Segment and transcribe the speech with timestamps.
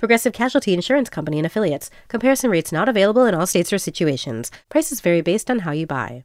[0.00, 1.90] Progressive Casualty Insurance Company and Affiliates.
[2.08, 4.50] Comparison rates not available in all states or situations.
[4.70, 6.24] Prices vary based on how you buy.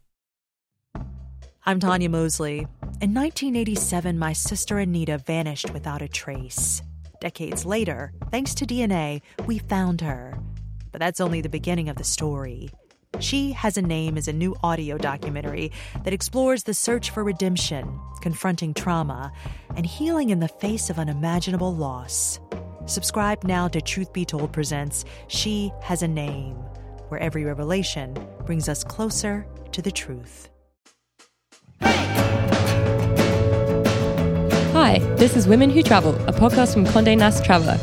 [1.66, 2.60] I'm Tanya Mosley.
[3.02, 6.80] In 1987, my sister Anita vanished without a trace.
[7.20, 10.38] Decades later, thanks to DNA, we found her.
[10.90, 12.70] But that's only the beginning of the story.
[13.20, 15.70] She Has a Name is a new audio documentary
[16.02, 19.32] that explores the search for redemption, confronting trauma,
[19.76, 22.40] and healing in the face of unimaginable loss.
[22.86, 26.54] Subscribe now to Truth Be Told Presents She Has a Name,
[27.08, 30.48] where every revelation brings us closer to the truth.
[34.72, 37.76] Hi, this is Women Who Travel, a podcast from Condé Nast Traveller.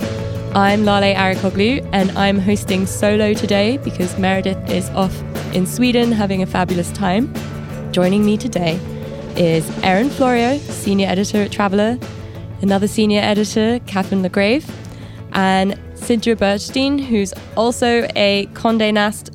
[0.55, 5.21] I'm Lale Arikoglu, and I'm hosting solo today because Meredith is off
[5.53, 7.33] in Sweden having a fabulous time.
[7.91, 8.75] Joining me today
[9.35, 11.99] is Erin Florio, senior editor at Traveller,
[12.61, 14.65] another senior editor, Catherine LaGrave,
[15.33, 19.31] and Sidra Bergstein, who's also a Condé Nast.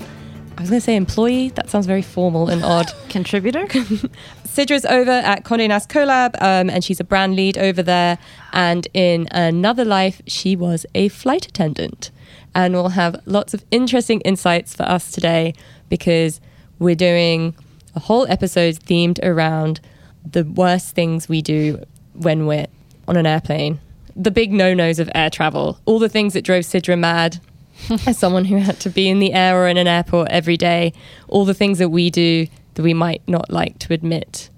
[0.56, 1.50] I was going to say employee.
[1.50, 2.92] That sounds very formal and odd.
[3.08, 3.66] Contributor?
[4.44, 8.18] Sidra's over at Condé Nast Collab, um, and she's a brand lead over there.
[8.52, 12.10] And in another life, she was a flight attendant.
[12.54, 15.54] And we'll have lots of interesting insights for us today
[15.88, 16.40] because
[16.78, 17.54] we're doing
[17.94, 19.80] a whole episode themed around
[20.28, 21.82] the worst things we do
[22.14, 22.66] when we're
[23.06, 23.80] on an airplane
[24.16, 27.40] the big no nos of air travel, all the things that drove Sidra mad
[28.06, 30.92] as someone who had to be in the air or in an airport every day,
[31.28, 34.50] all the things that we do that we might not like to admit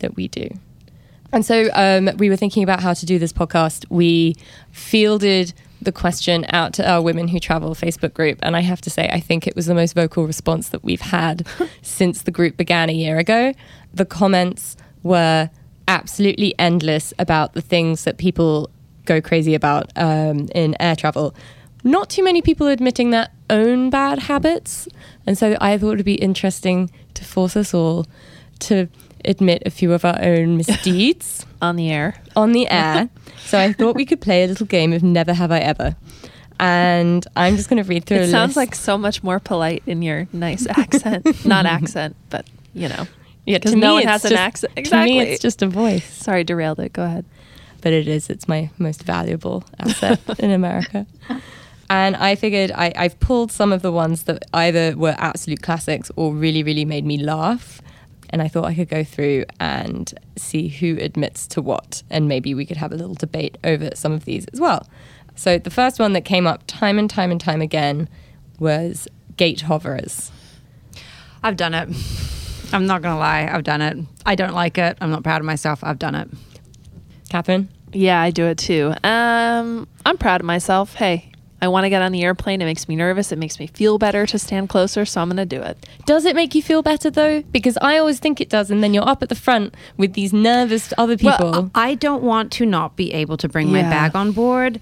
[0.00, 0.48] that we do.
[1.32, 3.86] And so um, we were thinking about how to do this podcast.
[3.88, 4.36] We
[4.70, 8.38] fielded the question out to our Women Who Travel Facebook group.
[8.42, 11.00] And I have to say, I think it was the most vocal response that we've
[11.00, 11.46] had
[11.82, 13.54] since the group began a year ago.
[13.94, 15.50] The comments were
[15.88, 18.70] absolutely endless about the things that people
[19.04, 21.34] go crazy about um, in air travel.
[21.84, 24.88] Not too many people admitting their own bad habits.
[25.26, 28.06] And so I thought it would be interesting to force us all
[28.60, 28.88] to
[29.24, 32.20] admit a few of our own misdeeds on the air.
[32.36, 33.08] On the air.
[33.44, 35.96] so I thought we could play a little game of Never Have I Ever.
[36.60, 38.56] And I'm just going to read through it sounds list.
[38.56, 41.44] like so much more polite in your nice accent.
[41.44, 43.08] Not accent, but you know.
[43.44, 44.72] Yeah, to no me one it's has just, an accent.
[44.76, 45.18] Exactly.
[45.18, 46.04] To me, it's just a voice.
[46.04, 46.92] Sorry, derailed it.
[46.92, 47.24] Go ahead
[47.82, 48.30] but it is.
[48.30, 51.06] It's my most valuable asset in America.
[51.92, 56.10] And I figured I, I've pulled some of the ones that either were absolute classics
[56.16, 57.82] or really, really made me laugh.
[58.30, 62.02] And I thought I could go through and see who admits to what.
[62.08, 64.88] And maybe we could have a little debate over some of these as well.
[65.36, 68.08] So the first one that came up time and time and time again
[68.58, 69.06] was
[69.36, 70.32] gate hoverers.
[71.42, 71.90] I've done it.
[72.72, 73.50] I'm not going to lie.
[73.52, 73.98] I've done it.
[74.24, 74.96] I don't like it.
[75.02, 75.84] I'm not proud of myself.
[75.84, 76.30] I've done it.
[77.32, 77.70] Catherine?
[77.94, 78.92] Yeah, I do it too.
[79.02, 80.94] Um, I'm proud of myself.
[80.94, 81.32] Hey,
[81.62, 82.60] I want to get on the airplane.
[82.60, 83.32] It makes me nervous.
[83.32, 85.86] It makes me feel better to stand closer, so I'm going to do it.
[86.04, 87.40] Does it make you feel better though?
[87.50, 90.34] Because I always think it does, and then you're up at the front with these
[90.34, 91.50] nervous other people.
[91.50, 93.82] Well, I don't want to not be able to bring yeah.
[93.82, 94.78] my bag on board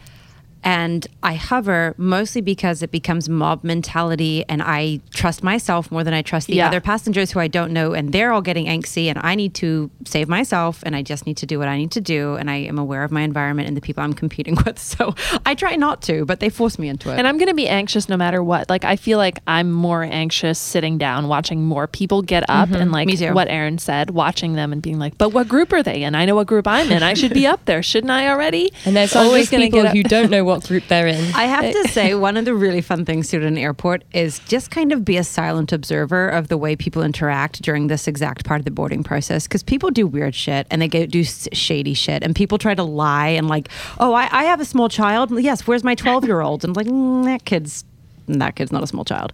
[0.62, 6.14] and I hover mostly because it becomes mob mentality and I trust myself more than
[6.14, 6.68] I trust the yeah.
[6.68, 9.90] other passengers who I don't know and they're all getting angsty and I need to
[10.04, 12.56] save myself and I just need to do what I need to do and I
[12.56, 14.78] am aware of my environment and the people I'm competing with.
[14.78, 15.14] So
[15.46, 17.18] I try not to, but they force me into it.
[17.18, 18.68] And I'm going to be anxious no matter what.
[18.68, 22.82] Like I feel like I'm more anxious sitting down watching more people get up mm-hmm.
[22.82, 26.02] and like what Erin said, watching them and being like, "But what group are they
[26.02, 26.14] in?
[26.14, 27.02] I know what group I'm in.
[27.02, 30.30] I should be up there, shouldn't I already?" And there's so always people who don't
[30.30, 31.34] know what group they're in.
[31.34, 34.04] I have to say, one of the really fun things to do at an airport
[34.12, 38.06] is just kind of be a silent observer of the way people interact during this
[38.06, 39.44] exact part of the boarding process.
[39.46, 42.84] Because people do weird shit and they get, do shady shit, and people try to
[42.84, 43.68] lie and like,
[43.98, 45.30] oh, I, I have a small child.
[45.40, 46.64] Yes, where's my twelve year old?
[46.64, 47.84] And I'm like, mm, that kid's
[48.28, 49.32] that kid's not a small child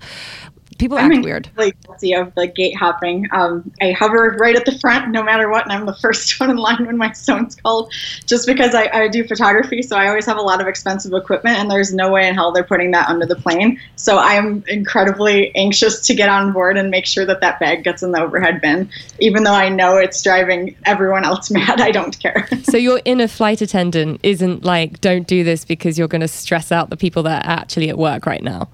[0.78, 1.50] people I'm act weird.
[1.56, 3.26] Really guilty of the gate hopping.
[3.32, 6.50] Um, I hover right at the front, no matter what, and I'm the first one
[6.50, 7.92] in line when my stone's called,
[8.26, 9.82] just because I, I, do photography.
[9.82, 12.52] So I always have a lot of expensive equipment, and there's no way in hell
[12.52, 13.80] they're putting that under the plane.
[13.96, 17.84] So I am incredibly anxious to get on board and make sure that that bag
[17.84, 18.90] gets in the overhead bin,
[19.20, 21.80] even though I know it's driving everyone else mad.
[21.80, 22.48] I don't care.
[22.64, 26.72] so your inner flight attendant isn't like, don't do this because you're going to stress
[26.72, 28.68] out the people that are actually at work right now.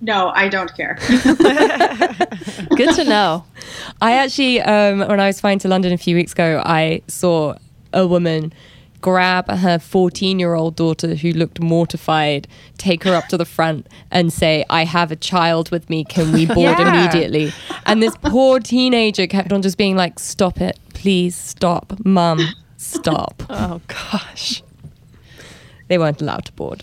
[0.00, 0.98] No, I don't care.
[2.76, 3.44] Good to know.
[4.00, 7.54] I actually, um, when I was flying to London a few weeks ago, I saw
[7.92, 8.52] a woman
[9.00, 12.46] grab her 14 year old daughter who looked mortified,
[12.78, 16.04] take her up to the front and say, I have a child with me.
[16.04, 17.04] Can we board yeah.
[17.04, 17.52] immediately?
[17.86, 20.78] And this poor teenager kept on just being like, Stop it.
[20.94, 21.94] Please stop.
[22.04, 22.40] Mum,
[22.76, 23.42] stop.
[23.50, 24.62] oh, gosh.
[25.88, 26.82] They weren't allowed to board.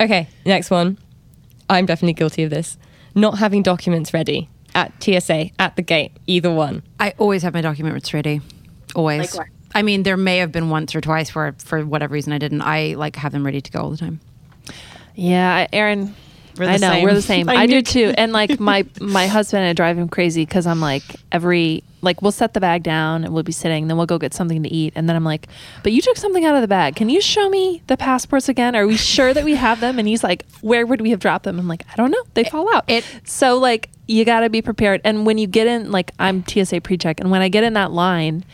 [0.00, 0.98] Okay, next one.
[1.68, 2.78] I'm definitely guilty of this.
[3.14, 6.82] Not having documents ready at TSA, at the gate, either one.
[7.00, 8.40] I always have my documents ready.
[8.94, 9.34] Always.
[9.34, 9.54] Likewise.
[9.74, 12.62] I mean, there may have been once or twice where, for whatever reason, I didn't.
[12.62, 14.20] I like have them ready to go all the time.
[15.14, 16.14] Yeah, Erin.
[16.66, 17.04] I know same.
[17.04, 17.48] we're the same.
[17.48, 18.14] I, I do too.
[18.18, 22.32] And like my my husband, I drive him crazy because I'm like every like we'll
[22.32, 24.92] set the bag down and we'll be sitting, then we'll go get something to eat,
[24.96, 25.46] and then I'm like,
[25.82, 26.96] but you took something out of the bag.
[26.96, 28.74] Can you show me the passports again?
[28.74, 29.98] Are we sure that we have them?
[29.98, 31.58] And he's like, where would we have dropped them?
[31.58, 32.22] I'm like, I don't know.
[32.34, 32.84] They fall out.
[32.88, 35.00] It so like you got to be prepared.
[35.04, 37.92] And when you get in, like I'm TSA pre-check, and when I get in that
[37.92, 38.44] line,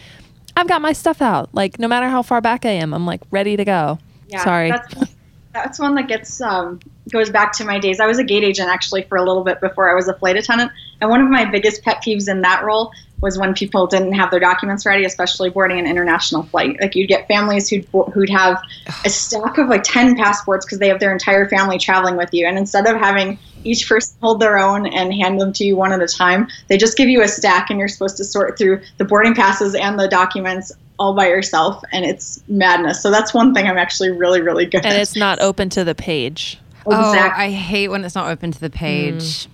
[0.57, 1.55] I've got my stuff out.
[1.55, 3.99] Like no matter how far back I am, I'm like ready to go.
[4.29, 4.71] Yeah, Sorry.
[4.71, 5.14] That's,
[5.55, 6.81] that's one that gets um,
[7.11, 8.01] goes back to my days.
[8.01, 10.37] I was a gate agent actually for a little bit before I was a flight
[10.37, 12.93] attendant, and one of my biggest pet peeves in that role
[13.25, 16.79] was when people didn't have their documents ready, especially boarding an international flight.
[16.79, 18.63] Like you'd get families who'd who'd have
[19.05, 22.47] a stack of like ten passports because they have their entire family traveling with you,
[22.47, 25.91] and instead of having each person hold their own and hand them to you one
[25.91, 28.83] at a time, they just give you a stack, and you're supposed to sort through
[28.99, 33.03] the boarding passes and the documents all by yourself, and it's madness.
[33.03, 34.85] So that's one thing I'm actually really really good.
[34.85, 35.01] And at.
[35.01, 36.61] it's not open to the page.
[36.87, 36.93] Oh.
[36.93, 39.47] I hate when it's not open to the page.
[39.47, 39.49] Mm.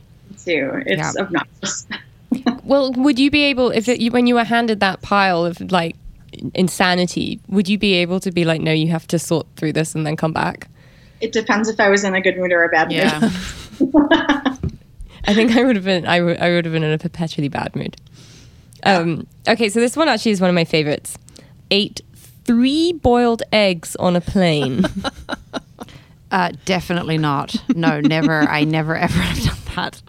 [0.44, 0.82] Too.
[0.86, 1.22] It's yeah.
[1.22, 1.86] obnoxious.
[2.64, 5.96] well, would you be able if it, when you were handed that pile of like
[6.54, 9.94] insanity, would you be able to be like, no, you have to sort through this
[9.94, 10.68] and then come back?
[11.20, 12.96] It depends if I was in a good mood or a bad mood.
[12.98, 13.20] Yeah.
[15.26, 16.06] I think I would have been.
[16.06, 17.96] I, w- I would have been in a perpetually bad mood.
[18.84, 21.18] Um, okay, so this one actually is one of my favorites.
[21.70, 22.00] Ate
[22.44, 24.84] three boiled eggs on a plane.
[26.30, 27.54] uh, definitely not.
[27.76, 28.40] No, never.
[28.40, 30.02] I never ever have done that.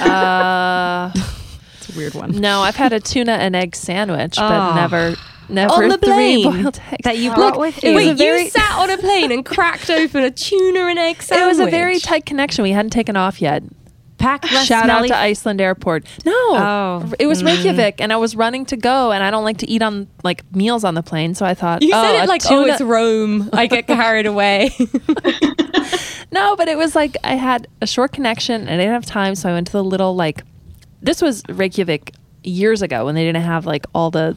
[0.00, 1.10] Uh,
[1.78, 2.32] it's a weird one.
[2.32, 4.74] No, I've had a tuna and egg sandwich, but oh.
[4.74, 5.16] never.
[5.48, 6.72] Never on the plane
[7.04, 7.94] that you brought with you.
[7.94, 11.44] Wait, very, you sat on a plane and cracked open a tuna and egg sandwich.
[11.44, 12.64] It was a very tight connection.
[12.64, 13.62] We hadn't taken off yet.
[14.18, 15.10] Pack less Shout smelly.
[15.10, 16.04] out to Iceland Airport.
[16.24, 17.12] No, oh.
[17.18, 17.46] it was mm.
[17.46, 20.42] Reykjavik, and I was running to go, and I don't like to eat on like
[20.54, 22.80] meals on the plane, so I thought, you oh, said it like, tuna- oh, it's
[22.80, 23.50] Rome.
[23.52, 24.70] I get carried away.
[26.30, 29.34] no, but it was like I had a short connection and I didn't have time,
[29.34, 30.42] so I went to the little like.
[31.02, 34.36] This was Reykjavik years ago when they didn't have like all the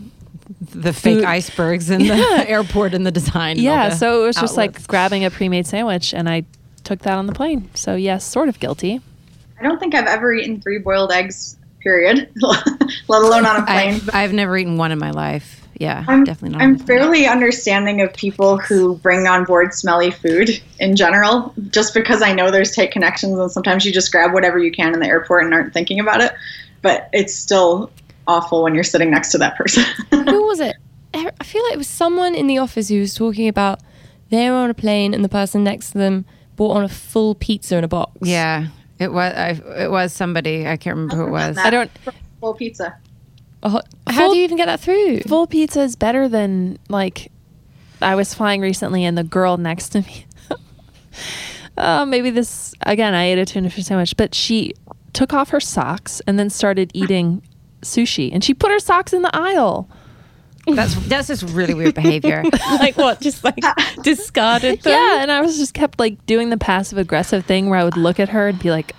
[0.62, 2.16] the fake icebergs in yeah.
[2.16, 3.58] the airport and the design.
[3.58, 4.52] Yeah, the so it was outlets.
[4.52, 6.44] just like grabbing a pre-made sandwich, and I
[6.84, 7.70] took that on the plane.
[7.74, 9.02] So yes, sort of guilty.
[9.60, 11.56] I don't think I've ever eaten three boiled eggs.
[11.82, 12.30] Period.
[12.42, 13.94] Let alone on a plane.
[13.96, 16.62] I've, I've never eaten one in my life yeah, I'm, definitely not.
[16.62, 22.22] I'm fairly understanding of people who bring on board smelly food in general, just because
[22.22, 25.08] I know there's tight connections and sometimes you just grab whatever you can in the
[25.08, 26.34] airport and aren't thinking about it.
[26.82, 27.92] But it's still
[28.28, 29.84] awful when you're sitting next to that person.
[30.12, 30.76] who was it?
[31.14, 33.80] I feel like it was someone in the office who was talking about
[34.30, 36.26] they were on a plane and the person next to them
[36.58, 38.12] bought on a full pizza in a box.
[38.22, 38.68] Yeah,
[39.00, 39.34] it was.
[39.34, 39.50] I,
[39.84, 40.68] it was somebody.
[40.68, 41.58] I can't remember who it was.
[41.58, 41.90] I don't.
[42.42, 42.98] Full pizza.
[43.62, 45.22] Oh, how full, do you even get that through?
[45.22, 47.32] Full pizza is better than like.
[48.02, 50.26] I was flying recently, and the girl next to me.
[51.78, 53.14] uh, maybe this again.
[53.14, 54.74] I ate a tuna fish sandwich, but she
[55.12, 57.42] took off her socks and then started eating
[57.82, 59.90] sushi, and she put her socks in the aisle.
[60.68, 62.44] That's that's just really weird behavior.
[62.72, 63.20] like what?
[63.22, 63.60] Just like
[64.04, 64.94] discarded them?
[64.94, 67.98] Yeah, and I was just kept like doing the passive aggressive thing where I would
[67.98, 68.94] look at her and be like,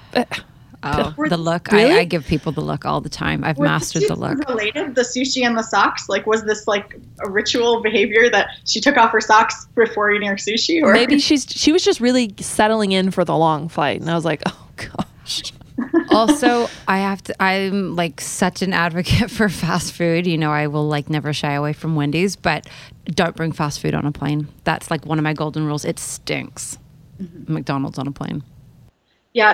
[0.82, 1.68] Oh, the look.
[1.68, 1.92] Really?
[1.92, 3.44] I, I, give people the look all the time.
[3.44, 4.38] I've Were mastered the look.
[4.48, 6.08] Related the sushi and the socks?
[6.08, 10.28] Like, was this like a ritual behavior that she took off her socks before eating
[10.28, 10.82] her sushi?
[10.82, 14.14] Or maybe she's she was just really settling in for the long flight, and I
[14.14, 15.52] was like, oh gosh.
[16.10, 17.42] also, I have to.
[17.42, 20.26] I'm like such an advocate for fast food.
[20.26, 22.66] You know, I will like never shy away from Wendy's, but
[23.04, 24.48] don't bring fast food on a plane.
[24.64, 25.84] That's like one of my golden rules.
[25.84, 26.78] It stinks.
[27.20, 27.52] Mm-hmm.
[27.52, 28.42] McDonald's on a plane.
[29.34, 29.52] Yeah,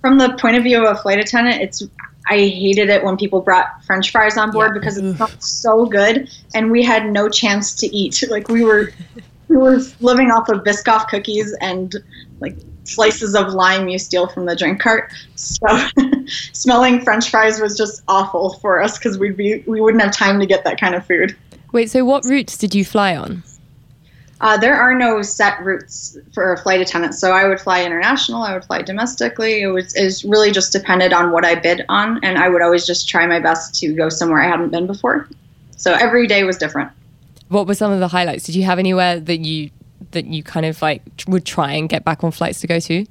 [0.00, 1.82] from the point of view of a flight attendant, it's
[2.28, 4.80] I hated it when people brought French fries on board yeah.
[4.80, 8.22] because it smelled so good, and we had no chance to eat.
[8.30, 8.92] Like we were,
[9.48, 11.96] we were living off of Biscoff cookies and
[12.38, 15.12] like slices of lime you steal from the drink cart.
[15.34, 15.66] So
[16.52, 20.38] smelling French fries was just awful for us because we'd be we wouldn't have time
[20.38, 21.36] to get that kind of food.
[21.72, 23.42] Wait, so what routes did you fly on?
[24.40, 27.14] Uh, there are no set routes for a flight attendant.
[27.14, 29.62] So I would fly international, I would fly domestically.
[29.62, 32.62] It was, it was really just depended on what I bid on, and I would
[32.62, 35.28] always just try my best to go somewhere I hadn't been before.
[35.76, 36.90] So every day was different.
[37.48, 38.44] What were some of the highlights?
[38.44, 39.70] Did you have anywhere that you
[40.12, 43.06] that you kind of like would try and get back on flights to go to?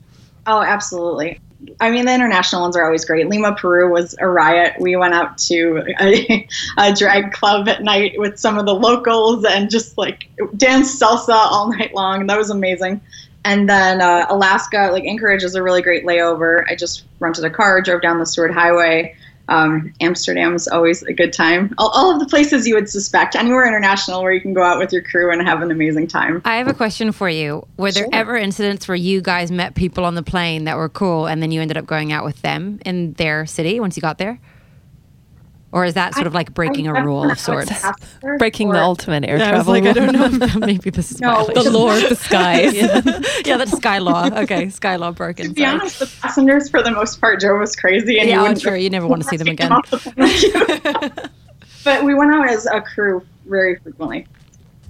[0.47, 1.39] Oh, absolutely.
[1.81, 3.27] I mean, the international ones are always great.
[3.27, 4.75] Lima, Peru was a riot.
[4.79, 6.47] We went out to a,
[6.77, 11.33] a, drag club at night with some of the locals and just like danced salsa
[11.33, 12.27] all night long.
[12.27, 13.01] That was amazing.
[13.43, 16.63] And then uh, Alaska, like Anchorage is a really great layover.
[16.69, 19.15] I just rented a car, drove down the Seward Highway,
[19.49, 21.73] um, Amsterdam is always a good time.
[21.77, 24.79] All, all, of the places you would suspect, anywhere international where you can go out
[24.79, 26.41] with your crew and have an amazing time.
[26.45, 27.65] I have a question for you.
[27.77, 31.25] Were there ever incidents where you guys met people on the plane that were cool
[31.25, 34.17] and then you ended up going out with them in their city once you got
[34.17, 34.39] there?
[35.71, 37.85] Or is that sort of like breaking a rule of sorts?
[38.39, 39.73] breaking or, the ultimate air yeah, travel.
[39.73, 40.59] I, like, I don't know.
[40.65, 42.73] Maybe this is no, the law of the skies.
[42.73, 43.01] yeah.
[43.45, 44.29] yeah, that's sky law.
[44.33, 45.49] Okay, sky law broken.
[45.49, 45.79] To be sorry.
[45.79, 48.19] honest, the passengers for the most part drove us crazy.
[48.19, 49.69] And yeah, I'm sure you never want to see them again.
[51.83, 54.25] but we went out as a crew very frequently.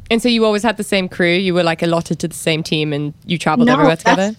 [0.09, 1.33] And so you always had the same crew.
[1.33, 4.31] You were like allotted to the same team, and you traveled no, everywhere together.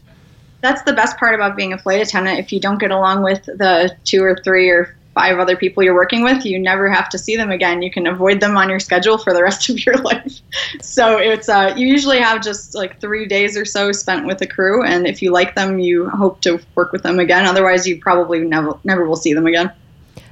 [0.62, 2.38] That's the best part about being a flight attendant.
[2.38, 5.94] If you don't get along with the two or three or five other people you're
[5.94, 7.82] working with, you never have to see them again.
[7.82, 10.40] You can avoid them on your schedule for the rest of your life.
[10.80, 14.46] So it's uh, you usually have just like three days or so spent with a
[14.46, 17.44] crew, and if you like them, you hope to work with them again.
[17.44, 19.70] Otherwise, you probably never never will see them again.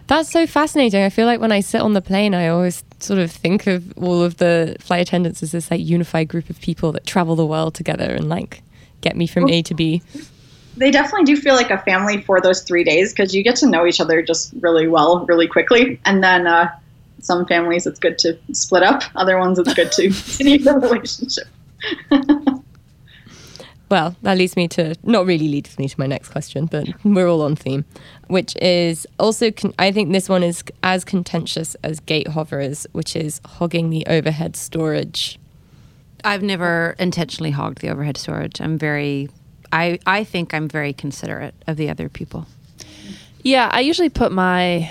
[0.07, 1.05] That's so fascinating.
[1.05, 3.93] I feel like when I sit on the plane, I always sort of think of
[3.99, 7.45] all of the flight attendants as this like unified group of people that travel the
[7.45, 8.63] world together and like
[9.03, 10.03] get me from A to B
[10.79, 13.67] they definitely do feel like a family for those three days because you get to
[13.67, 16.01] know each other just really well, really quickly.
[16.05, 16.71] And then uh,
[17.21, 21.49] some families it's good to split up, other ones it's good to continue the relationship.
[23.91, 27.29] well, that leads me to not really leads me to my next question, but we're
[27.29, 27.85] all on theme,
[28.29, 33.17] which is also con- I think this one is as contentious as gate hoverers, which
[33.17, 35.39] is hogging the overhead storage.
[36.25, 38.61] I've never intentionally hogged the overhead storage.
[38.61, 39.29] I'm very
[39.73, 42.47] I I think I'm very considerate of the other people.
[43.43, 44.91] Yeah, I usually put my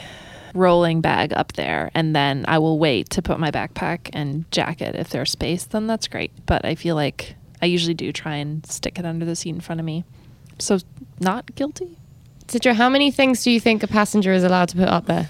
[0.54, 4.96] rolling bag up there and then I will wait to put my backpack and jacket
[4.96, 6.32] if there's space, then that's great.
[6.46, 9.62] But I feel like I usually do try and stick it under the seat in
[9.62, 10.04] front of me.
[10.60, 10.80] So
[11.20, 11.98] not guilty.
[12.48, 15.30] Sidra, how many things do you think a passenger is allowed to put up there?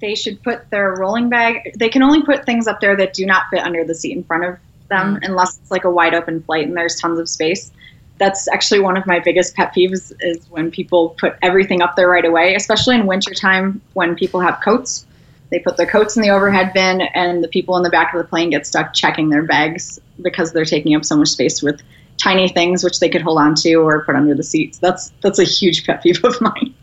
[0.00, 3.26] They should put their rolling bag they can only put things up there that do
[3.26, 5.28] not fit under the seat in front of them mm.
[5.28, 7.70] unless it's like a wide open flight and there's tons of space
[8.18, 12.08] that's actually one of my biggest pet peeves is when people put everything up there
[12.08, 15.06] right away, especially in wintertime when people have coats.
[15.50, 18.18] They put their coats in the overhead bin, and the people in the back of
[18.18, 21.80] the plane get stuck checking their bags because they're taking up so much space with
[22.16, 24.78] tiny things which they could hold on to or put under the seats.
[24.78, 26.74] That's that's a huge pet peeve of mine.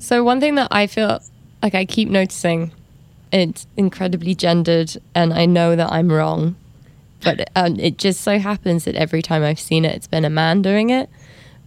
[0.00, 1.20] So one thing that I feel
[1.62, 2.72] like I keep noticing,
[3.32, 6.56] it's incredibly gendered, and I know that I'm wrong
[7.24, 10.30] but um, it just so happens that every time I've seen it, it's been a
[10.30, 11.08] man doing it,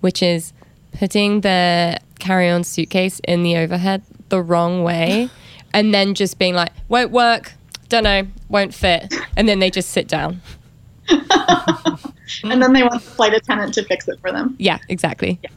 [0.01, 0.53] which is
[0.93, 5.29] putting the carry on suitcase in the overhead the wrong way
[5.73, 7.53] and then just being like, won't work,
[7.89, 9.13] don't know, won't fit.
[9.35, 10.41] And then they just sit down.
[11.09, 14.55] and then they want the flight attendant to fix it for them.
[14.59, 15.39] Yeah, exactly.
[15.43, 15.49] Yeah.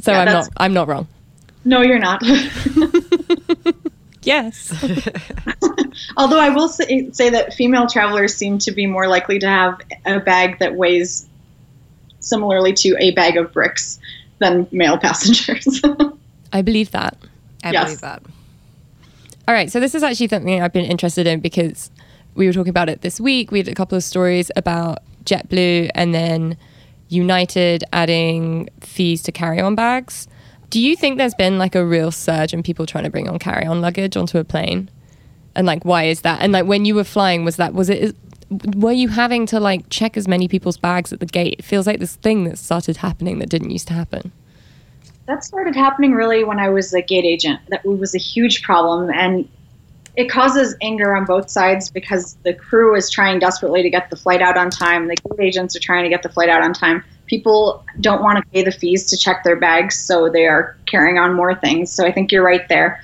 [0.00, 1.06] So yeah, I'm not I'm not wrong.
[1.64, 2.22] No, you're not.
[4.30, 4.72] yes.
[6.16, 9.80] Although I will say, say that female travelers seem to be more likely to have
[10.06, 11.28] a bag that weighs
[12.20, 13.98] similarly to a bag of bricks
[14.38, 15.82] than male passengers.
[16.52, 17.16] I believe that.
[17.64, 17.84] I yes.
[17.84, 18.22] believe that.
[19.48, 21.90] All right, so this is actually something I've been interested in because
[22.34, 23.50] we were talking about it this week.
[23.50, 26.56] We had a couple of stories about JetBlue and then
[27.08, 30.28] United adding fees to carry on bags.
[30.70, 33.38] Do you think there's been like a real surge in people trying to bring on
[33.38, 34.88] carry on luggage onto a plane?
[35.54, 36.40] and like why is that?
[36.40, 38.16] And like when you were flying was that was it
[38.74, 41.56] were you having to like check as many people's bags at the gate?
[41.58, 44.32] It feels like this thing that started happening that didn't used to happen.
[45.26, 47.60] That started happening really when i was a gate agent.
[47.68, 49.48] That was a huge problem and
[50.16, 54.16] it causes anger on both sides because the crew is trying desperately to get the
[54.16, 55.06] flight out on time.
[55.06, 58.36] The gate agents are trying to get the flight out on time people don't want
[58.36, 61.90] to pay the fees to check their bags so they are carrying on more things
[61.90, 63.00] so i think you're right there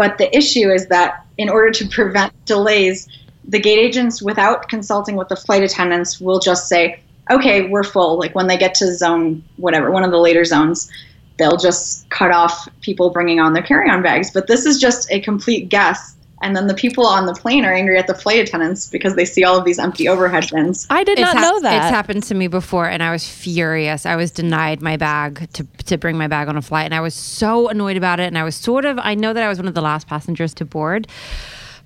[0.00, 3.06] but the issue is that in order to prevent delays,
[3.46, 8.18] the gate agents, without consulting with the flight attendants, will just say, okay, we're full.
[8.18, 10.90] Like when they get to zone, whatever, one of the later zones,
[11.38, 14.30] they'll just cut off people bringing on their carry on bags.
[14.30, 17.72] But this is just a complete guess And then the people on the plane are
[17.72, 20.86] angry at the flight attendants because they see all of these empty overhead bins.
[20.88, 21.76] I did It's not hap- know that.
[21.76, 24.06] It's happened to me before, and I was furious.
[24.06, 27.00] I was denied my bag to, to bring my bag on a flight, and I
[27.00, 28.24] was so annoyed about it.
[28.24, 30.54] And I was sort of, I know that I was one of the last passengers
[30.54, 31.06] to board,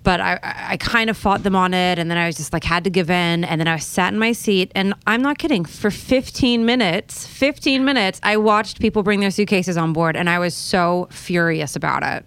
[0.05, 1.99] but I, I, I kind of fought them on it.
[1.99, 3.43] And then I was just like, had to give in.
[3.43, 7.85] And then I sat in my seat, and I'm not kidding, for 15 minutes, 15
[7.85, 12.05] minutes, I watched people bring their suitcases on board, and I was so furious about
[12.05, 12.25] it.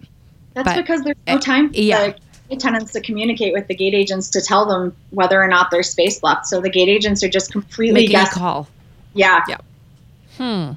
[0.58, 2.08] That's But- because there's no uh, time for yeah.
[2.48, 5.88] the attendants to communicate with the gate agents to tell them whether or not there's
[5.88, 6.46] space left.
[6.46, 8.66] So the gate agents are just completely Making a call.
[9.14, 9.44] Yeah.
[9.48, 9.58] Yeah.
[10.36, 10.72] Hmm.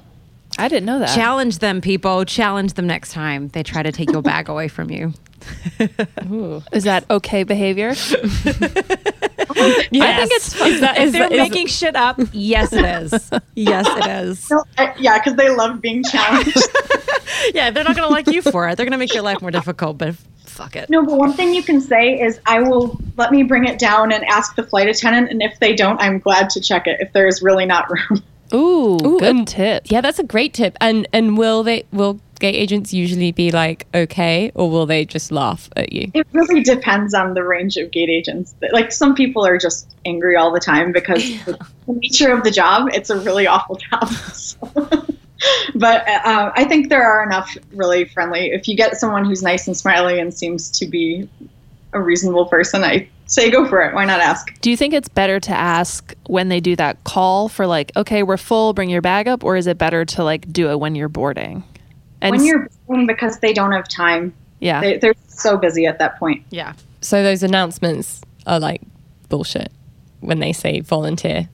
[0.59, 1.15] I didn't know that.
[1.15, 2.25] Challenge them, people.
[2.25, 5.13] Challenge them next time they try to take your bag away from you.
[6.71, 7.89] Is that okay behavior?
[9.53, 12.85] I think it's is that, If is they're that- is- making shit up, yes, it
[12.85, 13.31] is.
[13.55, 14.39] Yes, it is.
[14.39, 16.57] So, I- yeah, because they love being challenged.
[17.53, 18.75] Yeah, they're not going to like you for it.
[18.77, 20.89] They're going to make your life more difficult, but fuck it.
[20.89, 24.11] no, but one thing you can say is, I will let me bring it down
[24.11, 25.29] and ask the flight attendant.
[25.31, 28.23] And if they don't, I'm glad to check it if there is really not room.
[28.53, 29.83] Ooh, Ooh, good and- tip.
[29.89, 30.75] yeah, that's a great tip.
[30.81, 35.31] And and will they will gate agents usually be like okay, or will they just
[35.31, 36.11] laugh at you?
[36.13, 38.53] It really depends on the range of gate agents.
[38.73, 41.57] Like some people are just angry all the time because the
[41.87, 44.09] nature of the job, it's a really awful job.
[44.09, 45.05] So.
[45.75, 48.51] but uh, I think there are enough really friendly.
[48.51, 51.27] If you get someone who's nice and smiley and seems to be
[51.93, 53.93] a reasonable person, I say go for it.
[53.93, 54.59] Why not ask?
[54.61, 58.23] Do you think it's better to ask when they do that call for like, okay,
[58.23, 60.95] we're full, bring your bag up, or is it better to like do it when
[60.95, 61.63] you're boarding?
[62.21, 64.33] And when you're boarding because they don't have time.
[64.59, 66.45] yeah, They, they're so busy at that point.
[66.51, 66.73] Yeah.
[67.01, 68.81] So those announcements are like
[69.29, 69.71] bullshit
[70.19, 71.49] when they say volunteer.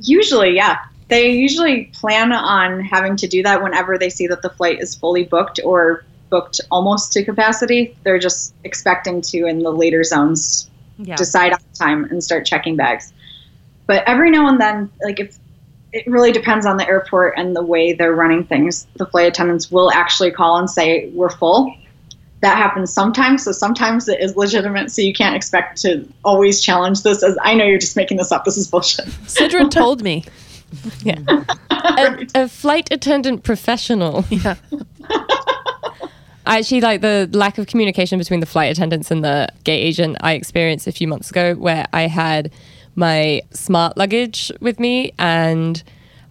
[0.00, 0.84] Usually, yeah.
[1.08, 4.94] They usually plan on having to do that whenever they see that the flight is
[4.94, 7.96] fully booked or booked almost to capacity.
[8.04, 11.16] They're just expecting to, in the later zones, Yeah.
[11.16, 13.12] decide on time and start checking bags.
[13.86, 15.36] But every now and then, like if
[15.92, 19.70] it really depends on the airport and the way they're running things, the flight attendants
[19.70, 21.74] will actually call and say, We're full.
[22.40, 23.44] That happens sometimes.
[23.44, 24.90] So sometimes it is legitimate.
[24.90, 28.32] So you can't expect to always challenge this as I know you're just making this
[28.32, 28.44] up.
[28.44, 29.04] This is bullshit.
[29.26, 30.24] Sidra told me.
[31.02, 31.18] Yeah,
[31.70, 34.24] a, a flight attendant professional.
[34.30, 34.56] Yeah.
[36.44, 40.16] I actually like the lack of communication between the flight attendants and the gate agent
[40.20, 42.50] I experienced a few months ago where I had
[42.96, 45.80] my smart luggage with me and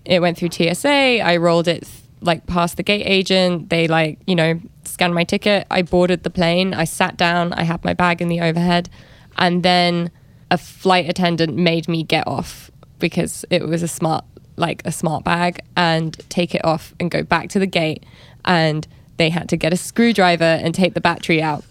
[0.04, 1.22] it went through TSA.
[1.22, 1.88] I rolled it
[2.20, 3.70] like past the gate agent.
[3.70, 5.66] They like, you know, scanned my ticket.
[5.72, 6.74] I boarded the plane.
[6.74, 7.54] I sat down.
[7.54, 8.90] I had my bag in the overhead.
[9.38, 10.12] And then
[10.50, 14.26] a flight attendant made me get off because it was a smart
[14.62, 18.06] like a smart bag and take it off and go back to the gate
[18.46, 21.66] and they had to get a screwdriver and take the battery out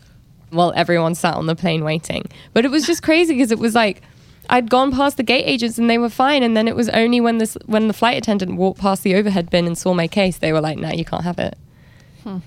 [0.51, 2.27] while everyone sat on the plane waiting.
[2.53, 4.03] But it was just crazy because it was like
[4.51, 7.21] I'd gone past the gate agents and they were fine, and then it was only
[7.21, 10.39] when this when the flight attendant walked past the overhead bin and saw my case,
[10.39, 11.57] they were like, "No, you can't have it."
[12.25, 12.39] Hmm.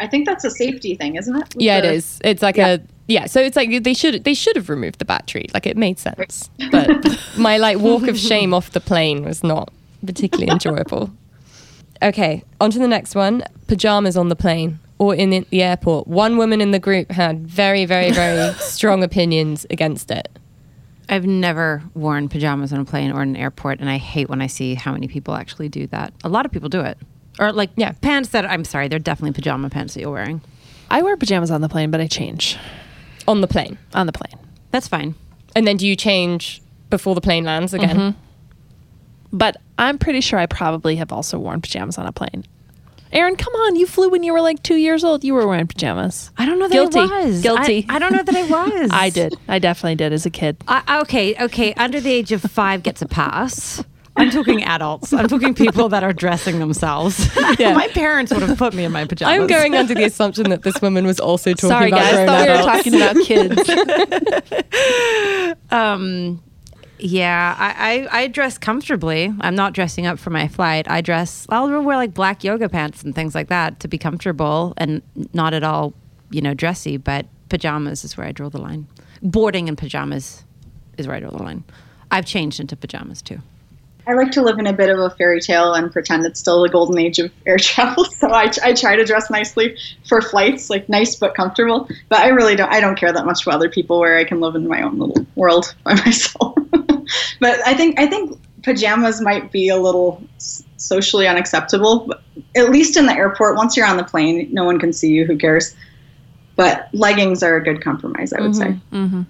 [0.00, 1.54] I think that's a safety thing, isn't it?
[1.54, 2.18] With Yeah, it the- is.
[2.24, 2.68] It's like Yeah.
[2.68, 3.26] a yeah.
[3.26, 5.46] So it's like they should they should have removed the battery.
[5.54, 6.88] Like it made sense, but
[7.38, 9.72] my like walk of shame off the plane was not
[10.04, 11.10] particularly enjoyable.
[12.02, 13.42] Okay, on to the next one.
[13.68, 16.06] Pajamas on the plane or in the, the airport.
[16.06, 20.28] One woman in the group had very, very, very strong opinions against it.
[21.08, 24.42] I've never worn pajamas on a plane or in an airport, and I hate when
[24.42, 26.12] I see how many people actually do that.
[26.24, 26.98] A lot of people do it.
[27.38, 27.92] Or like Yeah.
[28.00, 30.40] pants that I'm sorry, they're definitely pajama pants that you're wearing.
[30.90, 32.56] I wear pajamas on the plane, but I change
[33.28, 33.78] On the plane.
[33.94, 34.38] on the plane.
[34.70, 35.14] That's fine.
[35.54, 37.96] And then do you change before the plane lands again?
[37.96, 38.18] Mm-hmm.
[39.32, 42.44] But I'm pretty sure I probably have also worn pajamas on a plane.
[43.12, 43.76] Erin, come on!
[43.76, 45.24] You flew when you were like two years old.
[45.24, 46.30] You were wearing pajamas.
[46.36, 46.98] I don't know that Guilty.
[46.98, 47.40] I was.
[47.40, 47.86] Guilty.
[47.88, 48.42] I, I don't know that I
[48.80, 48.90] was.
[48.92, 49.34] I did.
[49.48, 50.56] I definitely did as a kid.
[50.66, 51.72] I, okay, okay.
[51.74, 53.82] Under the age of five gets a pass.
[54.16, 55.12] I'm talking adults.
[55.12, 57.28] I'm talking people that are dressing themselves.
[57.58, 57.74] Yeah.
[57.74, 59.40] My parents would have put me in my pajamas.
[59.40, 62.02] I'm going under the assumption that this woman was also talking about.
[62.02, 62.92] Sorry, about guys.
[62.92, 63.96] grown Thought we were talking about
[65.54, 65.56] kids.
[65.70, 66.42] Um,
[66.98, 69.32] yeah, I, I, I dress comfortably.
[69.40, 70.90] I'm not dressing up for my flight.
[70.90, 74.72] I dress, I'll wear like black yoga pants and things like that to be comfortable
[74.76, 75.02] and
[75.32, 75.92] not at all,
[76.30, 78.86] you know, dressy, but pajamas is where I draw the line.
[79.22, 80.44] Boarding in pajamas
[80.96, 81.64] is where I draw the line.
[82.10, 83.40] I've changed into pajamas too.
[84.06, 86.62] I like to live in a bit of a fairy tale and pretend it's still
[86.62, 88.04] the golden age of air travel.
[88.04, 89.76] So I, I try to dress nicely
[90.08, 91.88] for flights, like nice but comfortable.
[92.08, 92.72] But I really don't.
[92.72, 94.98] I don't care that much what other people Where I can live in my own
[94.98, 96.54] little world by myself.
[97.40, 102.12] but I think I think pajamas might be a little socially unacceptable.
[102.54, 105.24] At least in the airport, once you're on the plane, no one can see you.
[105.24, 105.74] Who cares?
[106.56, 108.72] but leggings are a good compromise, I would mm-hmm.
[108.72, 108.80] say.
[108.92, 109.22] Mm-hmm.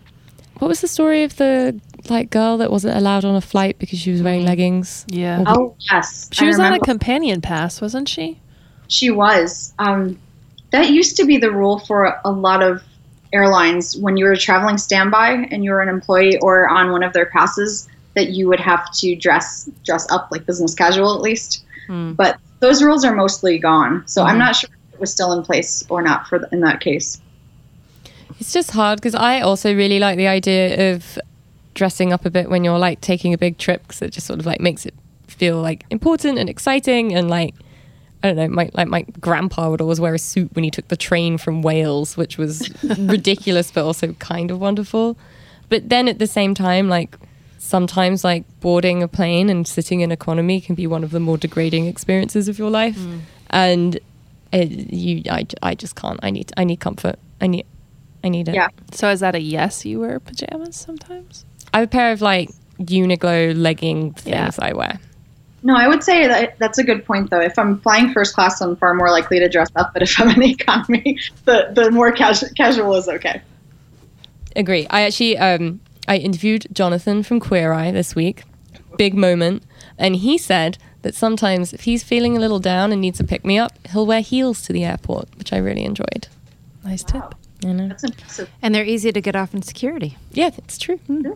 [0.61, 1.79] What was the story of the
[2.11, 4.47] like girl that wasn't allowed on a flight because she was wearing mm.
[4.47, 5.05] leggings?
[5.09, 5.45] Yeah.
[5.47, 6.75] Oh yes, she I was remember.
[6.77, 8.40] on a companion pass, wasn't she?
[8.88, 9.75] She was.
[9.79, 10.19] Um,
[10.71, 12.83] that used to be the rule for a lot of
[13.33, 17.12] airlines when you were traveling standby and you were an employee or on one of
[17.12, 21.64] their passes that you would have to dress dress up like business casual at least.
[21.88, 22.16] Mm.
[22.16, 24.27] But those rules are mostly gone, so mm.
[24.27, 26.81] I'm not sure if it was still in place or not for the, in that
[26.81, 27.21] case.
[28.38, 31.19] It's just hard because I also really like the idea of
[31.77, 34.41] dressing up a bit when you're like taking a big trip because it just sort
[34.41, 34.95] of like makes it
[35.29, 37.55] feel like important and exciting and like
[38.23, 40.89] I don't know, my like my grandpa would always wear a suit when he took
[40.89, 45.17] the train from Wales, which was ridiculous but also kind of wonderful.
[45.69, 47.17] But then at the same time, like
[47.59, 51.37] sometimes like boarding a plane and sitting in economy can be one of the more
[51.37, 52.99] degrading experiences of your life.
[52.99, 53.21] Mm.
[53.51, 54.01] And
[54.53, 56.19] it, you, I, I just can't.
[56.23, 57.19] I need, I need comfort.
[57.41, 57.67] I need,
[58.25, 58.55] I need it.
[58.55, 58.69] Yeah.
[58.93, 59.85] So is that a yes?
[59.85, 61.45] You wear pajamas sometimes?
[61.77, 62.49] I have a pair of like
[62.81, 64.67] Uniqlo legging things yeah.
[64.67, 64.99] I wear.
[65.62, 67.41] No, I would say that that's a good point, though.
[67.41, 69.93] If I'm flying first class, I'm far more likely to dress up.
[69.93, 73.43] But if I'm in economy, the the more casual casual is okay.
[74.55, 74.87] Agree.
[74.89, 78.45] I actually um, I interviewed Jonathan from Queer Eye this week.
[78.97, 79.62] Big moment,
[79.99, 83.45] and he said that sometimes if he's feeling a little down and needs a pick
[83.45, 86.29] me up, he'll wear heels to the airport, which I really enjoyed.
[86.83, 87.29] Nice wow.
[87.29, 87.35] tip.
[87.62, 87.89] You know?
[87.89, 88.49] That's impressive.
[88.62, 90.17] And they're easy to get off in security.
[90.31, 91.01] Yeah, it's true.
[91.09, 91.33] Mm-hmm.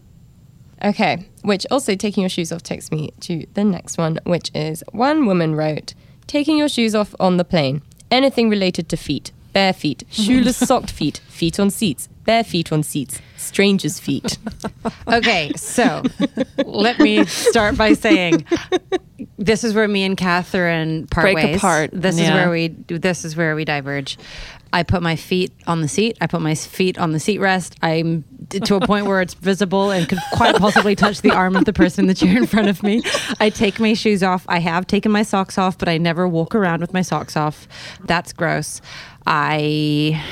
[0.83, 4.83] Okay, which also taking your shoes off takes me to the next one, which is
[4.93, 5.95] one woman wrote,
[6.27, 7.83] taking your shoes off on the plane.
[8.11, 12.83] Anything related to feet, bare feet, shoeless socked feet, feet on seats, bare feet on
[12.83, 14.39] seats, strangers' feet.
[15.09, 16.03] okay, so
[16.65, 18.47] let me start by saying
[19.39, 21.57] this is where me and Catherine part Break ways.
[21.57, 21.91] apart.
[21.93, 22.29] This yeah.
[22.29, 24.19] is where we this is where we diverge.
[24.73, 26.17] I put my feet on the seat.
[26.21, 27.77] I put my feet on the seat rest.
[27.83, 31.65] I'm to a point where it's visible and could quite possibly touch the arm of
[31.65, 33.03] the person in the chair in front of me.
[33.39, 34.45] I take my shoes off.
[34.49, 37.69] I have taken my socks off, but I never walk around with my socks off.
[38.07, 38.81] That's gross.
[39.27, 40.23] I,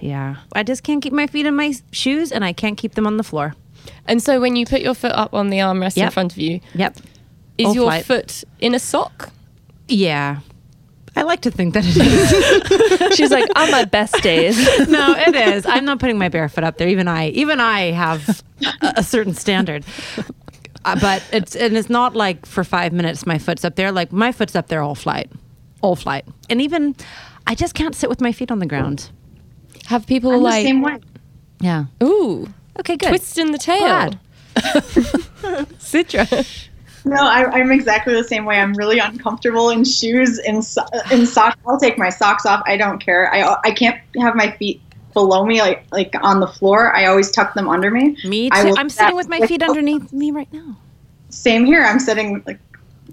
[0.00, 3.06] yeah, I just can't keep my feet in my shoes and I can't keep them
[3.06, 3.54] on the floor.
[4.06, 6.06] And so when you put your foot up on the armrest yep.
[6.06, 6.96] in front of you, yep,
[7.58, 8.04] is All your flight.
[8.04, 9.30] foot in a sock?
[9.88, 10.40] Yeah,
[11.14, 13.14] I like to think that it is.
[13.16, 14.56] She's like, on my best days.
[14.88, 15.66] no, it is.
[15.66, 16.88] I'm not putting my bare foot up there.
[16.88, 18.42] Even I, even I have
[18.80, 19.84] a, a certain standard.
[20.84, 23.92] Uh, but it's and it's not like for five minutes my foot's up there.
[23.92, 25.30] Like my foot's up there all flight,
[25.80, 26.24] all flight.
[26.50, 26.96] And even
[27.46, 29.10] I just can't sit with my feet on the ground.
[29.86, 30.98] Have people I'm like the same way?
[31.60, 31.84] Yeah.
[32.02, 32.48] Ooh.
[32.80, 32.96] Okay.
[32.96, 33.08] Good.
[33.10, 34.12] Twist in the tail.
[35.78, 36.68] Sidra.
[37.04, 38.58] No, I, am exactly the same way.
[38.58, 41.56] I'm really uncomfortable in shoes, in so- in socks.
[41.66, 42.62] I'll take my socks off.
[42.66, 43.32] I don't care.
[43.32, 44.80] I I can't have my feet
[45.12, 46.94] below me, like like on the floor.
[46.94, 48.16] I always tuck them under me.
[48.24, 48.74] Me too.
[48.76, 50.76] I'm sitting with my feet underneath me right now.
[51.30, 51.82] Same here.
[51.82, 52.60] I'm sitting like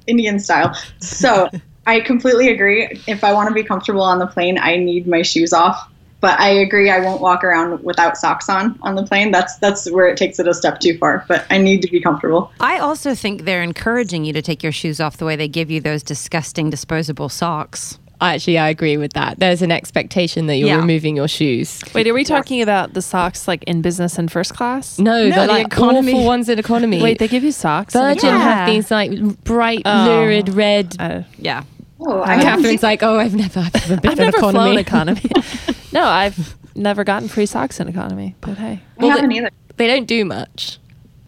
[0.08, 0.78] Indian style.
[1.00, 1.50] So
[1.88, 3.02] I completely agree.
[3.08, 5.89] If I want to be comfortable on the plane, I need my shoes off
[6.22, 9.32] but I agree I won't walk around without socks on on the plane.
[9.32, 12.02] That's that's where it takes it a step too far, but I need to be
[12.02, 12.52] comfortable.
[12.60, 15.72] I also think they're encouraging you to take your shoes off the way they give
[15.72, 18.00] you those disgusting disposable socks.
[18.22, 19.40] Actually, I agree with that.
[19.40, 20.80] There's an expectation that you're yeah.
[20.80, 21.82] removing your shoes.
[21.94, 25.00] Wait, are we talking about the socks like in business and first class?
[25.00, 26.12] No, no the like economy.
[26.12, 27.02] awful ones in economy.
[27.02, 27.94] Wait, they give you socks?
[27.94, 28.38] Virgin yeah.
[28.38, 29.12] have these like
[29.46, 30.06] bright, oh.
[30.06, 30.98] lurid red.
[31.00, 31.64] Uh, yeah.
[32.02, 34.52] Oh, I Catherine's like, oh, I've never, I've never been I've never economy.
[34.52, 35.32] flown economy.
[35.92, 38.36] no, I've never gotten free socks in economy.
[38.42, 39.50] But hey, I well, haven't they, either.
[39.76, 40.80] They don't do much.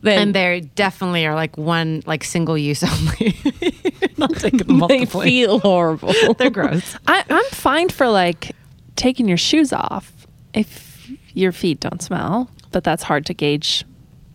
[0.02, 3.36] Then, and they definitely are like one like single use only.
[4.18, 6.14] Not taking them They feel horrible.
[6.34, 6.96] They're gross.
[7.06, 8.56] I, I'm fine for like
[8.96, 10.12] taking your shoes off
[10.54, 13.86] if your feet don't smell, but that's hard to gauge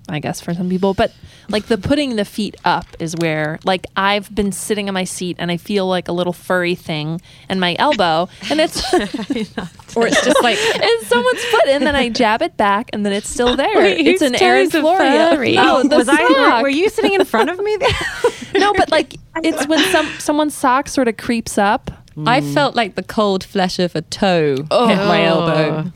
[0.09, 0.95] I guess for some people.
[0.95, 1.13] But
[1.49, 5.37] like the putting the feet up is where like I've been sitting on my seat
[5.39, 8.83] and I feel like a little furry thing in my elbow, and it's
[9.97, 13.13] or it's just like it's someone's foot, and then I jab it back, and then
[13.13, 13.77] it's still there.
[13.77, 15.37] Wait, it's an Erin Florio.
[15.59, 16.19] Oh, was sock.
[16.21, 16.63] I?
[16.63, 17.77] Were you sitting in front of me?
[17.77, 18.61] There?
[18.61, 21.91] no, but like it's when some someone's sock sort of creeps up.
[22.17, 22.29] Mm.
[22.29, 24.89] I felt like the cold flesh of a toe oh.
[24.89, 25.93] hit my elbow.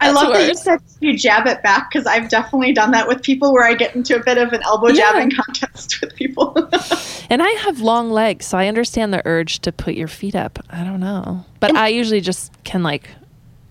[0.00, 0.38] I love worse.
[0.38, 3.64] that you said you jab it back because I've definitely done that with people where
[3.64, 5.12] I get into a bit of an elbow yeah.
[5.12, 6.54] jabbing contest with people.
[7.30, 10.58] and I have long legs, so I understand the urge to put your feet up.
[10.70, 11.44] I don't know.
[11.60, 13.08] But and I usually just can like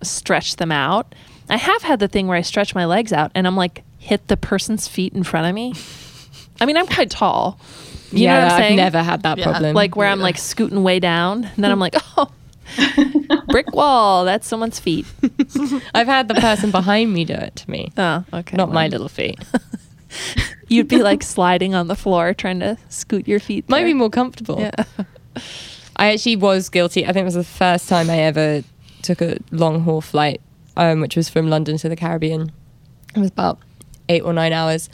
[0.02, 1.14] stretch them out.
[1.50, 4.28] I have had the thing where I stretch my legs out and I'm like hit
[4.28, 5.74] the person's feet in front of me.
[6.60, 7.58] I mean, I'm quite tall.
[8.10, 8.72] You yeah, know what I'm saying?
[8.80, 9.74] I've never had that problem.
[9.74, 12.30] Like where I'm like scooting way down, and then I'm like, oh,
[13.48, 14.24] brick wall.
[14.24, 15.06] That's someone's feet.
[15.94, 17.92] I've had the person behind me do it to me.
[17.96, 18.56] Oh, okay.
[18.56, 19.38] Not my little feet.
[20.68, 23.68] You'd be like sliding on the floor trying to scoot your feet.
[23.68, 23.88] Might there.
[23.88, 24.60] be more comfortable.
[24.60, 24.84] Yeah.
[25.96, 27.04] I actually was guilty.
[27.04, 28.62] I think it was the first time I ever
[29.02, 30.40] took a long haul flight,
[30.76, 32.52] um, which was from London to the Caribbean.
[33.14, 33.58] It was about
[34.08, 34.88] eight or nine hours.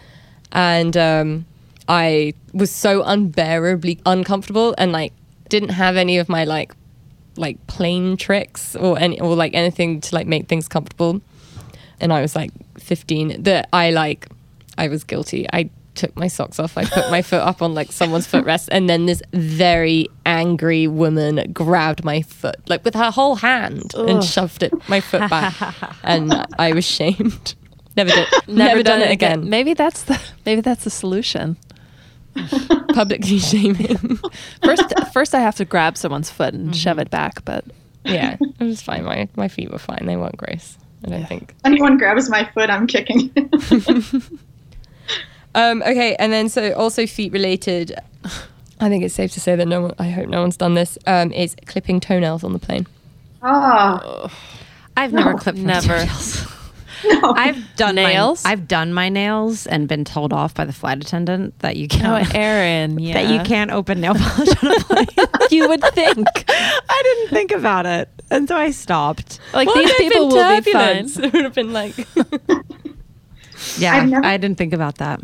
[0.52, 1.46] And um,
[1.88, 5.12] I was so unbearably uncomfortable and like
[5.48, 6.72] didn't have any of my like
[7.36, 11.20] like plane tricks or any or like anything to like make things comfortable.
[12.00, 14.28] And I was like 15 that I like
[14.76, 15.46] I was guilty.
[15.52, 16.76] I took my socks off.
[16.76, 21.52] I put my foot up on like someone's footrest, and then this very angry woman
[21.52, 24.08] grabbed my foot, like with her whole hand, Ugh.
[24.08, 25.54] and shoved it my foot back,
[26.02, 27.54] and I was shamed.
[27.96, 28.28] Never did.
[28.48, 29.38] Never, never done, done, it again.
[29.38, 29.50] again.
[29.50, 31.56] Maybe that's the maybe that's the solution.
[32.94, 34.18] Publicly shaming.
[34.62, 36.72] first, first I have to grab someone's foot and mm-hmm.
[36.72, 37.64] shove it back, but
[38.04, 39.04] yeah, it was fine.
[39.04, 40.06] My my feet were fine.
[40.06, 40.76] They weren't gross.
[41.04, 41.26] I don't yeah.
[41.26, 41.54] think.
[41.64, 43.30] Anyone grabs my foot, I'm kicking.
[45.54, 47.94] Um, okay, and then so also feet related.
[48.80, 49.94] I think it's safe to say that no one.
[49.98, 50.98] I hope no one's done this.
[51.06, 52.86] Um, is clipping toenails on the plane.
[53.42, 54.28] Oh,
[54.96, 56.06] I've no, never clipped never.
[57.06, 57.34] No.
[57.36, 58.44] I've done nails.
[58.44, 61.86] My, I've done my nails and been told off by the flight attendant that you
[61.90, 62.34] oh, can't.
[62.34, 63.14] Oh, Erin, yeah.
[63.24, 65.28] That you can't open nail polish on a plane.
[65.50, 66.26] you would think.
[66.48, 69.38] I didn't think about it, and so I stopped.
[69.52, 71.04] Like well, these people will be fine.
[71.16, 71.96] It would have been like.
[73.78, 75.20] yeah, never, I didn't think about that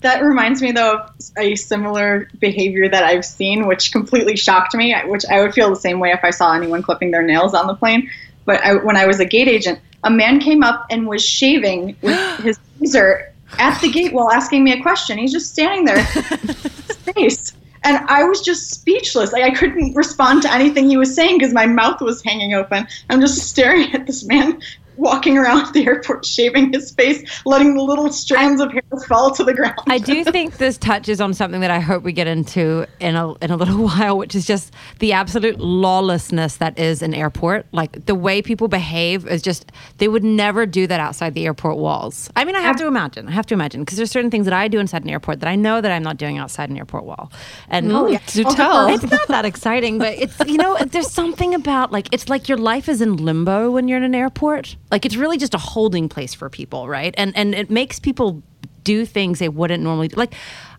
[0.00, 4.94] that reminds me though of a similar behavior that I've seen, which completely shocked me.
[5.06, 7.66] Which I would feel the same way if I saw anyone clipping their nails on
[7.66, 8.08] the plane.
[8.44, 11.96] But I, when I was a gate agent, a man came up and was shaving
[12.00, 15.18] with his razor at the gate while asking me a question.
[15.18, 16.04] He's just standing there,
[17.14, 19.32] face, and I was just speechless.
[19.32, 22.86] Like I couldn't respond to anything he was saying because my mouth was hanging open.
[23.10, 24.60] I'm just staring at this man
[24.96, 29.44] walking around the airport shaving his face, letting the little strands of hair fall to
[29.44, 29.78] the ground.
[29.86, 33.34] I do think this touches on something that I hope we get into in a
[33.34, 37.66] in a little while, which is just the absolute lawlessness that is an airport.
[37.72, 41.76] Like the way people behave is just they would never do that outside the airport
[41.78, 42.30] walls.
[42.36, 43.28] I mean, I have to imagine.
[43.28, 45.48] I have to imagine because there's certain things that I do inside an airport that
[45.48, 47.32] I know that I'm not doing outside an airport wall.
[47.68, 47.96] And mm-hmm.
[47.96, 48.18] oh, yeah.
[48.18, 52.28] to tell, it's not that exciting, but it's you know, there's something about like it's
[52.28, 54.76] like your life is in limbo when you're in an airport.
[54.90, 57.14] Like it's really just a holding place for people, right?
[57.16, 58.42] And and it makes people
[58.84, 60.16] do things they wouldn't normally do.
[60.16, 60.34] Like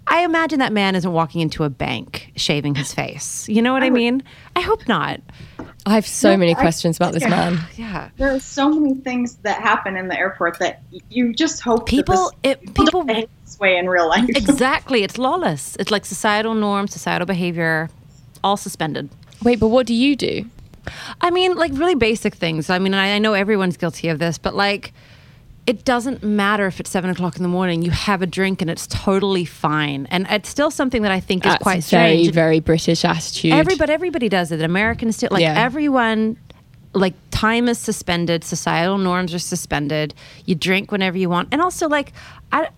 [0.07, 3.47] I imagine that man isn't walking into a bank shaving his face.
[3.49, 4.23] You know what I, I mean?
[4.55, 5.19] I hope not.
[5.85, 7.59] I have so no, many I, questions about this yeah, man.
[7.75, 11.85] Yeah, there are so many things that happen in the airport that you just hope
[11.85, 13.27] people this, it people this
[13.59, 14.25] way in real life.
[14.29, 15.75] exactly, it's lawless.
[15.77, 17.89] It's like societal norms, societal behavior,
[18.43, 19.09] all suspended.
[19.43, 20.49] Wait, but what do you do?
[21.21, 22.69] I mean, like really basic things.
[22.69, 24.93] I mean, I, I know everyone's guilty of this, but like,
[25.67, 27.81] it doesn't matter if it's seven o'clock in the morning.
[27.81, 30.07] You have a drink and it's totally fine.
[30.09, 32.33] And it's still something that I think is That's quite very, strange.
[32.33, 33.51] Very British attitude.
[33.51, 34.61] Everybody, everybody does it.
[34.61, 35.55] Americans still like yeah.
[35.57, 36.37] everyone.
[36.93, 40.15] Like time is suspended, societal norms are suspended.
[40.45, 42.13] You drink whenever you want, and also like
[42.51, 42.69] I,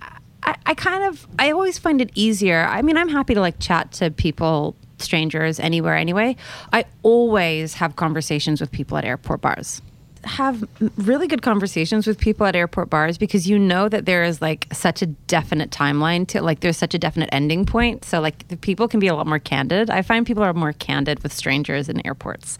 [0.44, 2.66] I, I kind of I always find it easier.
[2.66, 6.36] I mean, I'm happy to like chat to people strangers anywhere anyway.
[6.74, 9.82] I always have conversations with people at airport bars.
[10.26, 14.42] Have really good conversations with people at airport bars because you know that there is
[14.42, 18.04] like such a definite timeline to like there's such a definite ending point.
[18.04, 19.90] So like the people can be a lot more candid.
[19.90, 22.58] I find people are more candid with strangers in airports.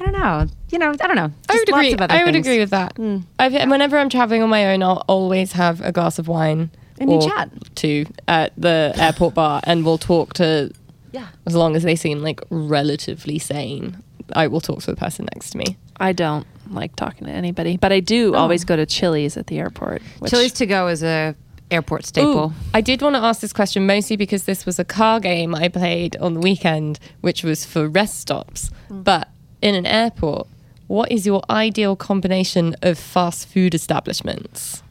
[0.00, 0.46] I don't know.
[0.70, 1.30] You know, I don't know.
[1.50, 1.96] I would agree.
[1.98, 2.94] I would agree with that.
[2.94, 3.24] Mm.
[3.68, 7.20] whenever I'm traveling on my own, I'll always have a glass of wine and you
[7.20, 10.72] chat two at the airport bar, and we'll talk to
[11.18, 11.28] yeah.
[11.46, 14.02] As long as they seem like relatively sane,
[14.34, 15.76] I will talk to the person next to me.
[15.96, 18.38] I don't like talking to anybody, but I do oh.
[18.38, 20.00] always go to Chili's at the airport.
[20.26, 21.34] Chili's to go is a
[21.72, 22.46] airport staple.
[22.46, 25.54] Ooh, I did want to ask this question mostly because this was a car game
[25.56, 28.70] I played on the weekend, which was for rest stops.
[28.88, 29.02] Mm.
[29.02, 29.28] But
[29.60, 30.46] in an airport,
[30.86, 34.84] what is your ideal combination of fast food establishments?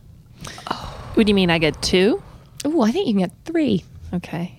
[0.69, 1.11] Oh.
[1.13, 1.49] What do you mean?
[1.49, 2.21] I get two?
[2.65, 3.85] Oh, I think you can get three.
[4.13, 4.56] Okay.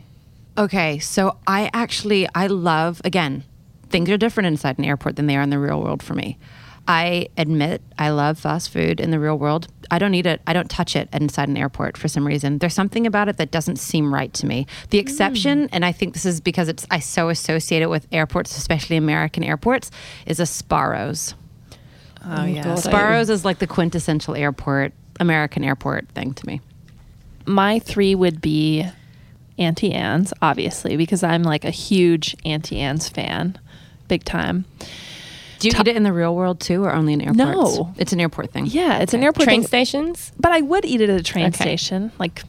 [0.58, 3.44] Okay, so I actually I love again,
[3.90, 6.36] things are different inside an airport than they are in the real world for me.
[6.88, 9.68] I admit I love fast food in the real world.
[9.90, 10.40] I don't eat it.
[10.46, 12.58] I don't touch it inside an airport for some reason.
[12.58, 14.66] There's something about it that doesn't seem right to me.
[14.90, 15.68] The exception, mm.
[15.70, 19.44] and I think this is because it's I so associate it with airports, especially American
[19.44, 19.90] airports,
[20.26, 21.34] is a Sbarro's.
[22.24, 26.60] Oh, oh yeah, Sbarro's is like the quintessential airport, American airport thing to me.
[27.46, 28.86] My three would be
[29.58, 33.58] Auntie Anne's, obviously, because I'm like a huge Auntie Anne's fan,
[34.08, 34.64] big time.
[35.58, 37.38] Do you eat it in the real world too, or only in airports?
[37.76, 37.92] No.
[37.98, 38.66] it's an airport thing.
[38.66, 39.66] Yeah, it's an airport Train thing.
[39.66, 40.30] stations?
[40.38, 41.64] But I would eat it at a train Okay.
[41.64, 42.12] station.
[42.18, 42.42] Like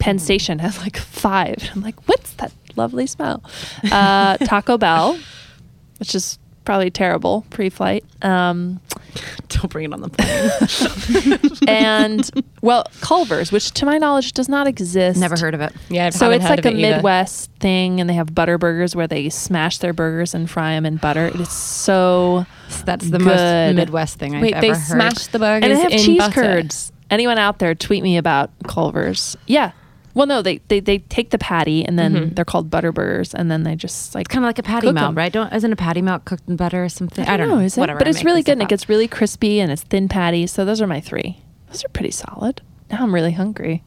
[0.00, 1.56] Penn Station has like five.
[1.74, 3.44] I'm like, what's that lovely smell?
[3.90, 5.16] Uh, Taco Bell,
[5.98, 6.38] which is
[6.68, 8.04] probably terrible pre-flight.
[8.20, 8.78] Um,
[9.48, 11.40] Don't bring it on the plane.
[11.66, 15.18] and well, Culver's, which to my knowledge does not exist.
[15.18, 15.72] Never heard of it.
[15.88, 16.96] Yeah, I So haven't it's heard like of a it either.
[16.96, 20.84] Midwest thing, and they have butter burgers where they smash their burgers and fry them
[20.84, 21.28] in butter.
[21.28, 22.44] It is so
[22.84, 23.24] That's the Good.
[23.24, 26.18] most Midwest thing I've Wait, ever they smash the burgers and they have in cheese
[26.18, 26.34] butter.
[26.42, 26.92] curds.
[27.10, 29.38] Anyone out there, tweet me about Culver's.
[29.46, 29.72] Yeah.
[30.18, 32.34] Well, no, they they, they take the patty and then Mm-hmm.
[32.34, 34.94] they're called butter burgers, and then they just like kind of like a patty melt,
[34.96, 35.14] melt, 'em.
[35.16, 35.32] right?
[35.32, 37.24] Don't isn't a patty melt cooked in butter or something?
[37.28, 37.80] I don't know, is it?
[37.80, 40.46] Whatever, but it's really good, and it gets really crispy, and it's thin patty.
[40.48, 41.38] So those are my three.
[41.68, 42.62] Those are pretty solid.
[42.90, 43.82] Now I'm really hungry.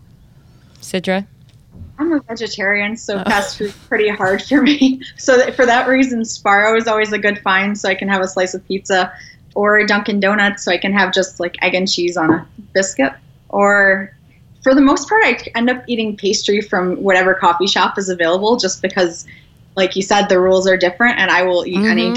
[0.80, 1.28] Sidra?
[2.00, 5.02] I'm a vegetarian, so fast food's pretty hard for me.
[5.18, 8.22] So that, for that reason, Sbarro is always a good find, so I can have
[8.22, 9.12] a slice of pizza,
[9.54, 13.12] or Dunkin' Donuts, so I can have just like egg and cheese on a biscuit.
[13.50, 14.16] Or
[14.62, 18.58] for the most part, I end up eating pastry from whatever coffee shop is available,
[18.58, 19.26] just because,
[19.76, 22.16] like you said, the rules are different, and I will eat any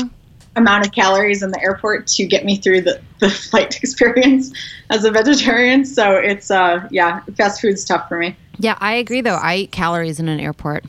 [0.56, 4.52] amount of calories in the airport to get me through the, the flight experience
[4.90, 5.84] as a vegetarian.
[5.84, 8.36] So it's uh yeah, fast food's tough for me.
[8.58, 9.20] Yeah, I agree.
[9.20, 10.84] Though I eat calories in an airport.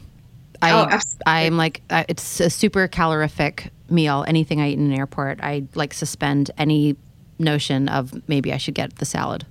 [0.62, 1.24] I Oh, absolutely.
[1.26, 4.24] I'm like uh, it's a super calorific meal.
[4.28, 6.96] Anything I eat in an airport, I like suspend any
[7.40, 9.46] notion of maybe I should get the salad.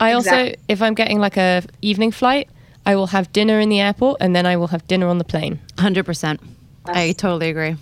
[0.00, 0.56] I also, Exactly.
[0.68, 2.48] if I'm getting like a evening flight,
[2.86, 5.24] I will have dinner in the airport and then I will have dinner on the
[5.24, 5.60] plane.
[5.78, 6.40] Hundred percent.
[6.86, 7.76] I totally agree.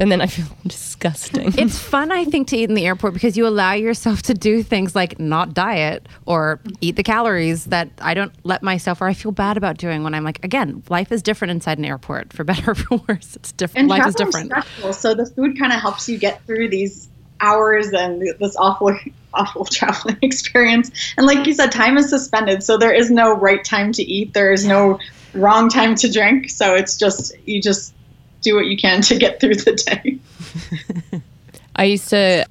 [0.00, 1.52] And then I feel disgusting.
[1.58, 4.62] It's fun, I think, to eat in the airport because you allow yourself to do
[4.62, 9.12] things like not diet or eat the calories that I don't let myself or I
[9.14, 12.44] feel bad about doing when I'm like, again, life is different inside an airport for
[12.44, 13.34] better or for worse.
[13.36, 13.80] It's different.
[13.80, 14.46] And life is travel different.
[14.50, 17.08] stressful, so the food kind of helps you get through these
[17.40, 18.96] hours and this awful,
[19.34, 20.90] awful traveling experience.
[21.16, 24.34] And like you said, time is suspended, so there is no right time to eat.
[24.34, 24.98] There is no
[25.34, 26.50] wrong time to drink.
[26.50, 27.94] So it's just you just
[28.40, 31.20] do what you can to get through the day.
[31.76, 32.46] I used to,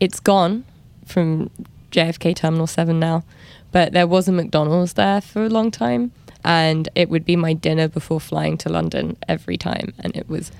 [0.00, 0.64] it's gone
[1.06, 1.50] from
[1.90, 3.24] JFK Terminal 7 now,
[3.70, 6.12] but there was a McDonald's there for a long time.
[6.44, 9.94] And it would be my dinner before flying to London every time.
[10.00, 10.50] And it was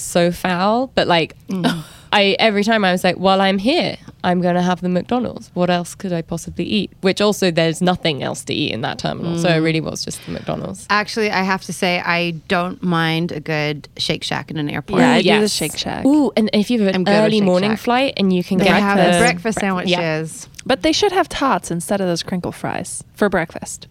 [0.00, 0.88] so foul.
[0.94, 1.84] But like, mm.
[2.12, 5.50] I every time I was like, while I'm here, I'm going to have the McDonald's.
[5.54, 6.92] What else could I possibly eat?
[7.00, 9.38] Which also, there's nothing else to eat in that terminal.
[9.38, 9.64] So it mm.
[9.64, 10.86] really was just the McDonald's.
[10.90, 15.00] Actually, I have to say, I don't mind a good Shake Shack in an airport.
[15.00, 16.04] Yeah, I do the Shake Shack.
[16.04, 17.78] Ooh, and if you have an early morning Shack.
[17.80, 20.48] flight and you can They get have the the breakfast sandwiches.
[20.48, 20.62] Yeah.
[20.64, 23.86] But they should have tots instead of those crinkle fries for breakfast.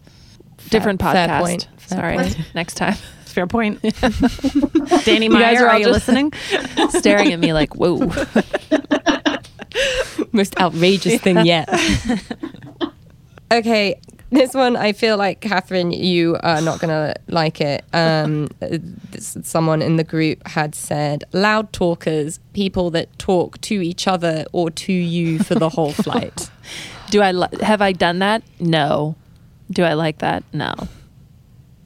[0.68, 1.40] Different fair podcast.
[1.40, 2.38] point, fair Sorry, point.
[2.54, 2.96] next time.
[3.36, 3.82] Fair point.
[3.82, 6.32] Danny You guys Meyer, are are, you listening?
[6.88, 7.98] Staring at me like, whoa.
[10.32, 11.68] most outrageous thing yet.
[13.52, 17.84] okay, this one I feel like Catherine, you are not gonna like it.
[17.92, 24.08] Um, this, someone in the group had said loud talkers, people that talk to each
[24.08, 26.48] other or to you for the whole flight.
[27.10, 28.42] Do I li- have I done that?
[28.58, 29.14] No.
[29.70, 30.42] Do I like that?
[30.54, 30.72] No.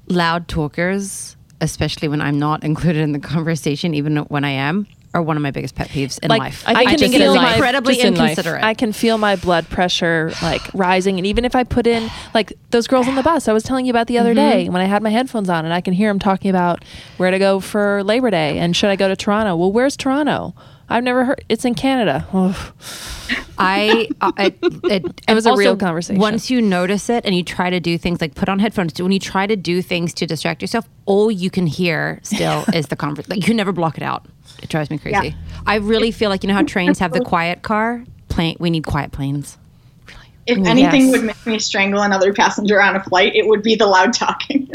[0.06, 5.23] Loud talkers, especially when I'm not included in the conversation, even when I am, are
[5.23, 6.62] one of my biggest pet peeves in Like, life.
[6.66, 8.31] I think I just can feel life, my incredibly in life.
[8.31, 8.62] inconsiderate.
[8.62, 12.53] I can feel my blood pressure like rising, and even if I put in like
[12.70, 14.73] those girls on the bus I was telling you about the other day mm-hmm.
[14.73, 16.85] when I had my headphones on, and I can hear them talking about
[17.16, 19.57] where to go for Labor Day and should I go to Toronto?
[19.57, 20.55] Well, where's Toronto?
[20.90, 21.44] I've never heard.
[21.48, 22.26] It's in Canada.
[22.33, 22.57] Ugh.
[23.57, 24.46] I, uh, I
[24.85, 26.20] it, it, was a real conversation.
[26.20, 29.12] Once you notice it and you try to do things like put on headphones, when
[29.12, 32.96] you try to do things to distract yourself, all you can hear still is the
[32.96, 33.38] conversation.
[33.38, 34.26] Like you never block it out.
[34.62, 35.29] It drives me crazy.
[35.29, 35.62] Yeah.
[35.66, 38.05] I really feel like you know how trains have the quiet car.
[38.29, 39.59] Plane, we need quiet planes.
[40.07, 40.26] Really.
[40.46, 41.12] If anything yes.
[41.12, 44.68] would make me strangle another passenger on a flight, it would be the loud talking.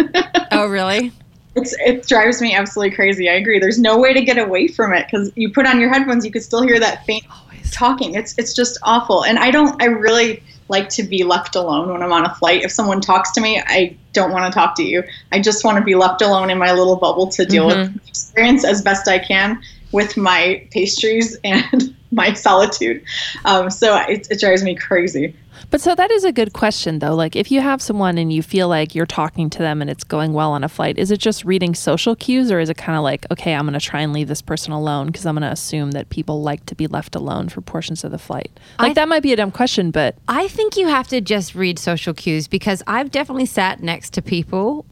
[0.51, 1.11] Oh, really?
[1.55, 3.29] It's, it drives me absolutely crazy.
[3.29, 3.59] I agree.
[3.59, 6.31] There's no way to get away from it because you put on your headphones, you
[6.31, 7.23] could still hear that faint
[7.71, 8.15] talking.
[8.15, 9.23] It's it's just awful.
[9.23, 9.81] And I don't.
[9.81, 12.63] I really like to be left alone when I'm on a flight.
[12.63, 15.03] If someone talks to me, I don't want to talk to you.
[15.31, 17.99] I just want to be left alone in my little bubble to deal with the
[18.07, 23.03] experience as best I can with my pastries and my solitude.
[23.43, 25.35] Um, so it, it drives me crazy.
[25.71, 27.15] But so that is a good question, though.
[27.15, 30.03] Like, if you have someone and you feel like you're talking to them and it's
[30.03, 32.97] going well on a flight, is it just reading social cues or is it kind
[32.97, 35.41] of like, okay, I'm going to try and leave this person alone because I'm going
[35.43, 38.51] to assume that people like to be left alone for portions of the flight?
[38.79, 41.55] Like, I- that might be a dumb question, but I think you have to just
[41.55, 44.85] read social cues because I've definitely sat next to people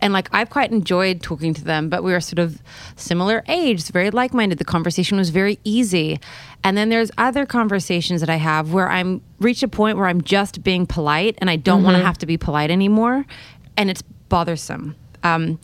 [0.00, 2.60] and like I've quite enjoyed talking to them, but we were sort of
[2.96, 4.58] similar age, very like minded.
[4.58, 6.20] The conversation was very easy.
[6.62, 10.20] And then there's other conversations that I have where I'm reached a point where I'm
[10.20, 11.86] just being polite and I don't mm-hmm.
[11.86, 13.24] want to have to be polite anymore.
[13.76, 14.96] And it's bothersome.
[15.22, 15.58] Um,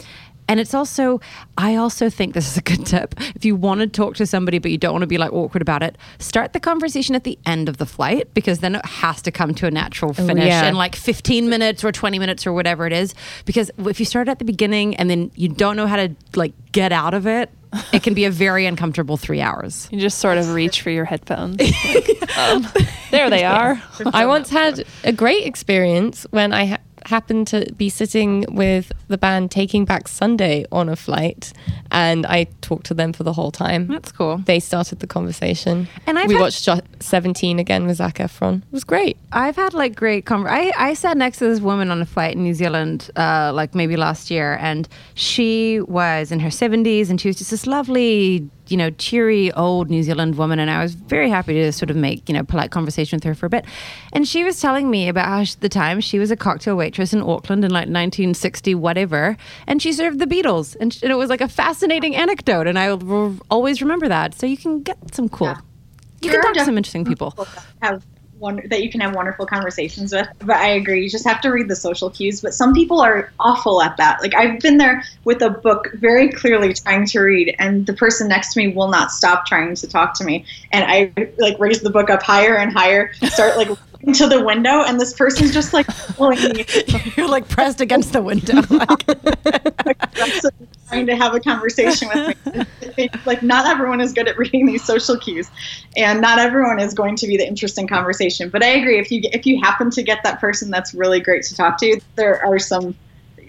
[0.53, 1.19] and it's also,
[1.57, 3.15] I also think this is a good tip.
[3.35, 5.63] If you want to talk to somebody, but you don't want to be like awkward
[5.63, 9.23] about it, start the conversation at the end of the flight because then it has
[9.23, 10.69] to come to a natural finish yeah.
[10.69, 13.15] in like 15 minutes or 20 minutes or whatever it is.
[13.47, 16.53] Because if you start at the beginning and then you don't know how to like
[16.73, 17.49] get out of it,
[17.91, 19.89] it can be a very uncomfortable three hours.
[19.91, 21.57] You just sort of reach for your headphones.
[21.93, 22.69] Like, um,
[23.11, 23.83] there they are.
[24.13, 29.19] I once had a great experience when I ha- happened to be sitting with the
[29.19, 31.53] band Taking Back Sunday on a flight,
[31.91, 33.87] and I talked to them for the whole time.
[33.89, 34.39] That's cool.
[34.39, 36.69] They started the conversation, and I've we watched
[37.01, 38.59] Seventeen again with Zac Efron.
[38.59, 39.17] It was great.
[39.33, 42.37] I've had like great conver- I I sat next to this woman on a flight
[42.37, 47.21] in New Zealand, uh, like maybe last year, and she was in her seventies, and
[47.21, 50.95] she was just this lovely you know, cheery old New Zealand woman, and I was
[50.95, 53.67] very happy to sort of make you know polite conversation with her for a bit.
[54.13, 57.13] And she was telling me about how she, the time she was a cocktail waitress
[57.13, 61.29] in Auckland in like 1960 whatever, and she served the Beatles, and, and it was
[61.29, 64.35] like a fascinating anecdote, and I will always remember that.
[64.35, 65.49] So you can get some cool.
[65.49, 65.61] Yeah.
[66.23, 67.35] You can talk to some interesting people.
[67.83, 68.03] Have
[68.67, 70.29] that you can have wonderful conversations with.
[70.41, 72.41] But I agree, you just have to read the social cues.
[72.41, 74.21] But some people are awful at that.
[74.21, 78.29] Like I've been there with a book very clearly trying to read, and the person
[78.29, 80.45] next to me will not stop trying to talk to me.
[80.73, 83.69] And I like raise the book up higher and higher, start like
[84.03, 86.67] into the window, and this person's just like pulling me.
[87.17, 88.55] You're like pressed against the window.
[89.87, 89.99] like,
[90.89, 93.09] trying to have a conversation with me.
[93.27, 95.51] like, not everyone is good at reading these social cues,
[95.97, 98.49] and not everyone is going to be the interesting conversation.
[98.49, 98.99] But I agree.
[98.99, 102.01] If you if you happen to get that person that's really great to talk to,
[102.17, 102.95] there are some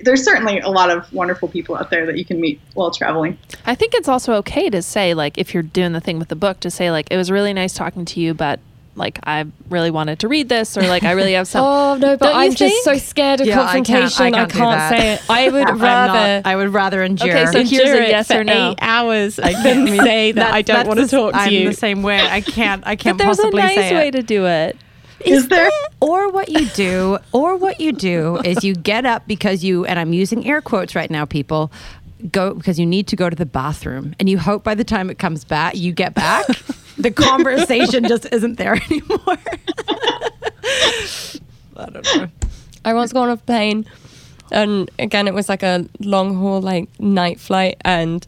[0.03, 3.37] there's certainly a lot of wonderful people out there that you can meet while traveling.
[3.65, 6.35] I think it's also okay to say, like, if you're doing the thing with the
[6.35, 8.59] book, to say, like, it was really nice talking to you, but
[8.95, 11.65] like I really wanted to read this, or like I really have some.
[11.65, 14.25] oh no, but I'm just so scared of yeah, confrontation.
[14.25, 15.29] I can't, I can't, I can't say it.
[15.29, 16.41] I would rather.
[16.41, 17.29] Not, I would rather endure.
[17.29, 18.71] Okay, so here's a yes or no.
[18.71, 19.39] Eight hours.
[19.39, 21.61] I can say that, that I don't want to talk to you.
[21.61, 22.19] I'm the same way.
[22.19, 22.85] I can't.
[22.85, 23.17] I can't.
[23.17, 24.77] But there's a nice way to do it.
[25.19, 25.69] Is, is there?
[26.01, 29.97] Or what you do, or what you do is you get up because you, and
[29.97, 31.71] I'm using air quotes right now, people,
[32.31, 35.09] go because you need to go to the bathroom and you hope by the time
[35.09, 36.45] it comes back you get back.
[36.95, 39.37] The conversation just isn't there anymore.
[41.75, 42.29] I don't know.
[42.85, 43.85] I once got on a plane
[44.51, 48.25] and again it was like a long haul like night flight and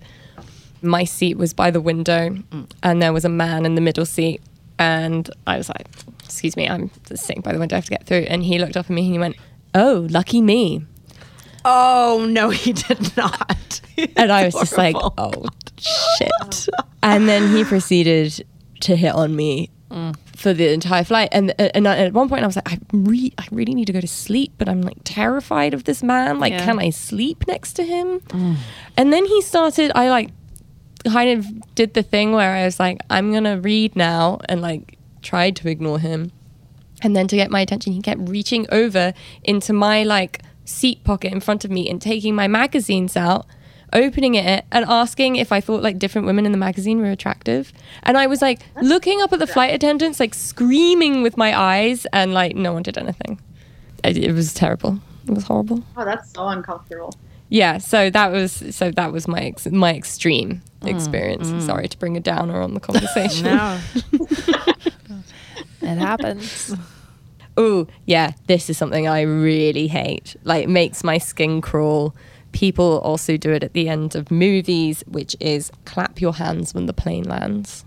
[0.82, 2.70] my seat was by the window mm.
[2.84, 4.42] and there was a man in the middle seat
[4.80, 5.88] and i was like
[6.24, 8.76] excuse me i'm sitting by the window i have to get through and he looked
[8.76, 9.36] up at me and he went
[9.74, 10.86] oh lucky me
[11.66, 13.82] Oh no, he did not.
[14.16, 15.46] and I was just like, oh
[15.78, 16.68] shit.
[17.02, 18.46] and then he proceeded
[18.82, 20.16] to hit on me mm.
[20.36, 21.30] for the entire flight.
[21.32, 24.00] And and at one point I was like, I re- I really need to go
[24.00, 26.40] to sleep, but I'm like terrified of this man.
[26.40, 26.66] Like, yeah.
[26.66, 28.20] can I sleep next to him?
[28.20, 28.58] Mm.
[28.96, 29.92] And then he started.
[29.96, 30.30] I like
[31.12, 34.98] kind of did the thing where I was like, I'm gonna read now, and like
[35.24, 36.32] tried to ignore him.
[37.02, 39.14] And then to get my attention, he kept reaching over
[39.44, 43.46] into my like seat pocket in front of me and taking my magazines out,
[43.94, 47.72] opening it and asking if I thought like different women in the magazine were attractive.
[48.04, 52.06] And I was like looking up at the flight attendants, like screaming with my eyes,
[52.12, 53.40] and like no one did anything.
[54.04, 55.00] It, it was terrible.
[55.28, 55.84] It was horrible.
[55.96, 57.14] Oh, that's so uncomfortable.
[57.50, 61.48] Yeah, so that was so that was my ex- my extreme mm, experience.
[61.50, 61.62] Mm.
[61.62, 63.46] Sorry to bring a downer on the conversation.
[63.56, 63.80] no.
[65.82, 66.76] it happens
[67.58, 70.36] oh yeah, this is something I really hate.
[70.44, 72.16] Like makes my skin crawl.
[72.52, 76.86] People also do it at the end of movies, which is clap your hands when
[76.86, 77.84] the plane lands.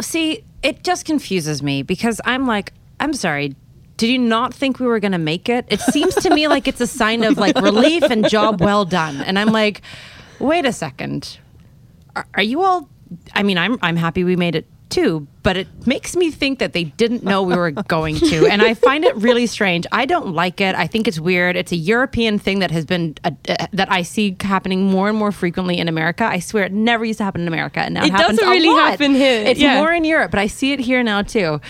[0.00, 3.56] See, it just confuses me because I'm like, I'm sorry,
[3.96, 5.66] did you not think we were going to make it?
[5.68, 9.20] It seems to me like it's a sign of like relief and job well done.
[9.22, 9.82] And I'm like,
[10.38, 11.38] wait a second.
[12.16, 12.88] Are, are, you all
[13.34, 16.72] I mean, I'm I'm happy we made it too, but it makes me think that
[16.72, 18.46] they didn't know we were going to.
[18.46, 19.86] And I find it really strange.
[19.92, 20.74] I don't like it.
[20.74, 21.56] I think it's weird.
[21.56, 25.18] It's a European thing that has been, uh, uh, that I see happening more and
[25.18, 26.24] more frequently in America.
[26.24, 27.80] I swear it never used to happen in America.
[27.80, 29.42] And now it, it doesn't really happen here.
[29.44, 29.80] It's yeah.
[29.80, 31.60] more in Europe, but I see it here now too.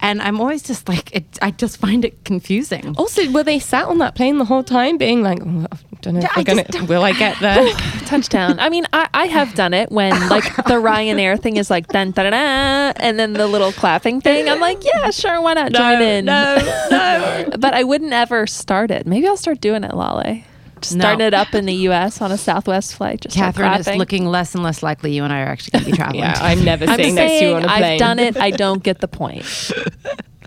[0.00, 2.94] And I'm always just like, it, I just find it confusing.
[2.96, 6.14] Also, were they sat on that plane the whole time being like, oh, I don't
[6.14, 7.72] know if we're gonna, will I get there?
[8.06, 8.58] Touchdown.
[8.58, 12.12] I mean, I, I have done it when like the Ryanair thing is like, dun,
[12.12, 14.48] da, da, da, and then the little clapping thing.
[14.48, 16.24] I'm like, yeah, sure, why not no, join in?
[16.24, 16.56] No,
[16.90, 17.50] no.
[17.58, 19.06] but I wouldn't ever start it.
[19.06, 20.42] Maybe I'll start doing it, Lale.
[20.84, 21.26] Starting No.
[21.26, 22.20] it up in the U.S.
[22.20, 23.20] on a Southwest flight.
[23.20, 25.84] Just start Catherine is looking less and less likely you and I are actually going
[25.84, 26.20] to be traveling.
[26.20, 27.92] Yeah, I'm never I'm sitting next to you on saying a plane.
[27.94, 28.36] I've done it.
[28.36, 29.44] I don't get the point.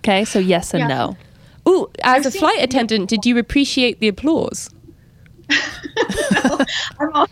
[0.06, 0.88] Okay, so yes and Yeah.
[0.88, 1.18] no.
[1.66, 4.70] Ooh, as a seen- flight attendant, did you appreciate the applause?
[5.50, 7.28] I'm, al-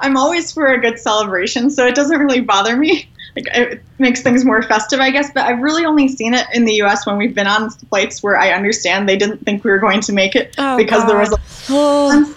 [0.00, 3.08] I'm always for a good celebration, so it doesn't really bother me.
[3.36, 5.30] Like it makes things more festive, I guess.
[5.32, 7.06] But I've really only seen it in the U.S.
[7.06, 10.12] when we've been on flights where I understand they didn't think we were going to
[10.12, 12.36] make it Oh, because there was like,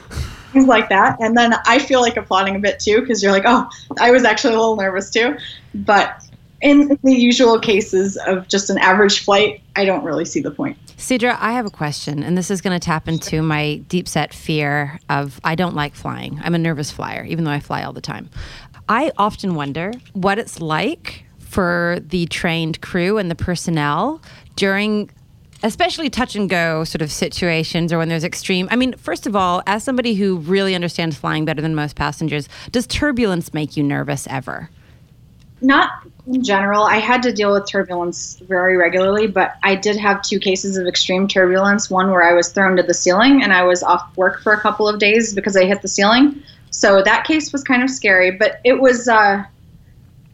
[0.52, 3.44] things like that, and then I feel like applauding a bit too because you're like,
[3.46, 3.70] oh,
[4.00, 5.38] I was actually a little nervous too.
[5.74, 6.24] But
[6.62, 10.78] in the usual cases of just an average flight, I don't really see the point.
[10.98, 14.34] Sidra, I have a question, and this is going to tap into my deep set
[14.34, 16.42] fear of I don't like flying.
[16.44, 18.30] I'm a nervous flyer, even though I fly all the time.
[18.90, 24.22] I often wonder what it's like for the trained crew and the personnel
[24.56, 25.12] during
[25.62, 29.36] especially touch and go sort of situations or when there's extreme i mean first of
[29.36, 33.84] all as somebody who really understands flying better than most passengers does turbulence make you
[33.84, 34.70] nervous ever
[35.62, 35.90] Not
[36.26, 36.84] in general.
[36.84, 40.88] I had to deal with turbulence very regularly, but I did have two cases of
[40.88, 41.90] extreme turbulence.
[41.90, 44.60] One where I was thrown to the ceiling and I was off work for a
[44.60, 46.42] couple of days because I hit the ceiling.
[46.72, 49.44] So that case was kind of scary, but it was, uh,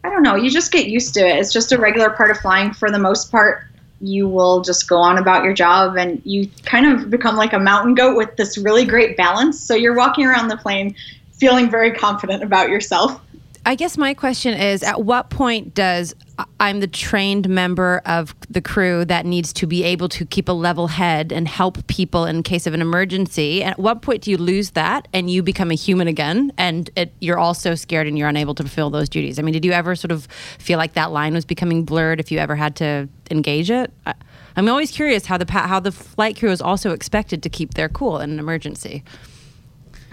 [0.03, 1.37] I don't know, you just get used to it.
[1.37, 3.63] It's just a regular part of flying for the most part.
[4.01, 7.59] You will just go on about your job and you kind of become like a
[7.59, 9.59] mountain goat with this really great balance.
[9.59, 10.95] So you're walking around the plane
[11.33, 13.21] feeling very confident about yourself.
[13.67, 18.35] I guess my question is at what point does uh, I'm the trained member of
[18.47, 22.25] the crew that needs to be able to keep a level head and help people
[22.25, 23.63] in case of an emergency?
[23.63, 27.11] At what point do you lose that and you become a human again and it,
[27.19, 29.39] you're also scared and you're unable to fulfill those duties?
[29.39, 30.27] I mean, did you ever sort of
[30.59, 33.91] feel like that line was becoming blurred if you ever had to engage it?
[34.05, 34.13] I,
[34.55, 37.89] I'm always curious how the how the flight crew is also expected to keep their
[37.89, 39.03] cool in an emergency.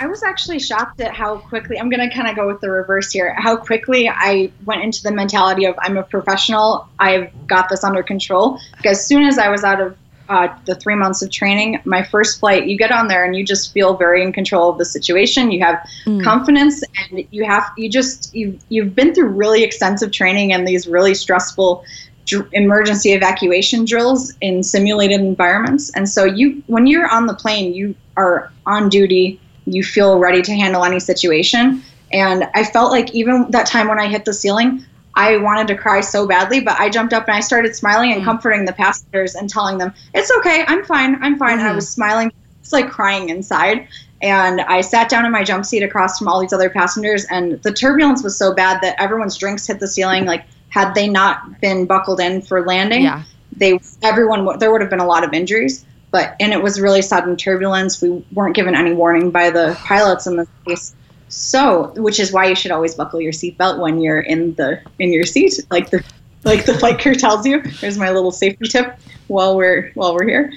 [0.03, 2.69] I was actually shocked at how quickly, I'm going to kind of go with the
[2.69, 7.69] reverse here, how quickly I went into the mentality of I'm a professional, I've got
[7.69, 8.59] this under control.
[8.77, 9.97] Because as soon as I was out of
[10.29, 13.45] uh, the three months of training, my first flight, you get on there and you
[13.45, 15.53] just feel very in control of the situation.
[15.53, 15.87] You have
[16.25, 20.89] confidence and you have, you just, you've, you've been through really extensive training and these
[20.89, 21.85] really stressful
[22.27, 25.91] dr- emergency evacuation drills in simulated environments.
[25.91, 30.43] And so you, when you're on the plane, you are on duty you feel ready
[30.43, 31.83] to handle any situation.
[32.13, 34.85] And I felt like even that time when I hit the ceiling,
[35.15, 38.23] I wanted to cry so badly, but I jumped up and I started smiling and
[38.23, 38.25] mm.
[38.25, 41.59] comforting the passengers and telling them, it's okay, I'm fine, I'm fine.
[41.59, 41.77] And I mm.
[41.77, 43.89] was smiling, it's like crying inside.
[44.23, 47.61] And I sat down in my jump seat across from all these other passengers, and
[47.63, 50.27] the turbulence was so bad that everyone's drinks hit the ceiling.
[50.27, 53.25] Like, had they not been buckled in for landing, Yeah.
[53.55, 57.03] they everyone there would have been a lot of injuries but and it was really
[57.03, 58.01] sudden turbulence.
[58.01, 60.95] We weren't given any warning by the pilots in this case
[61.33, 65.11] so which is why you should always buckle your seatbelt when you're in the in
[65.15, 66.05] your seat like the
[66.45, 67.63] like the flight crew tells you.
[67.63, 68.99] There's my little safety tip
[69.29, 70.53] while we're while we're here.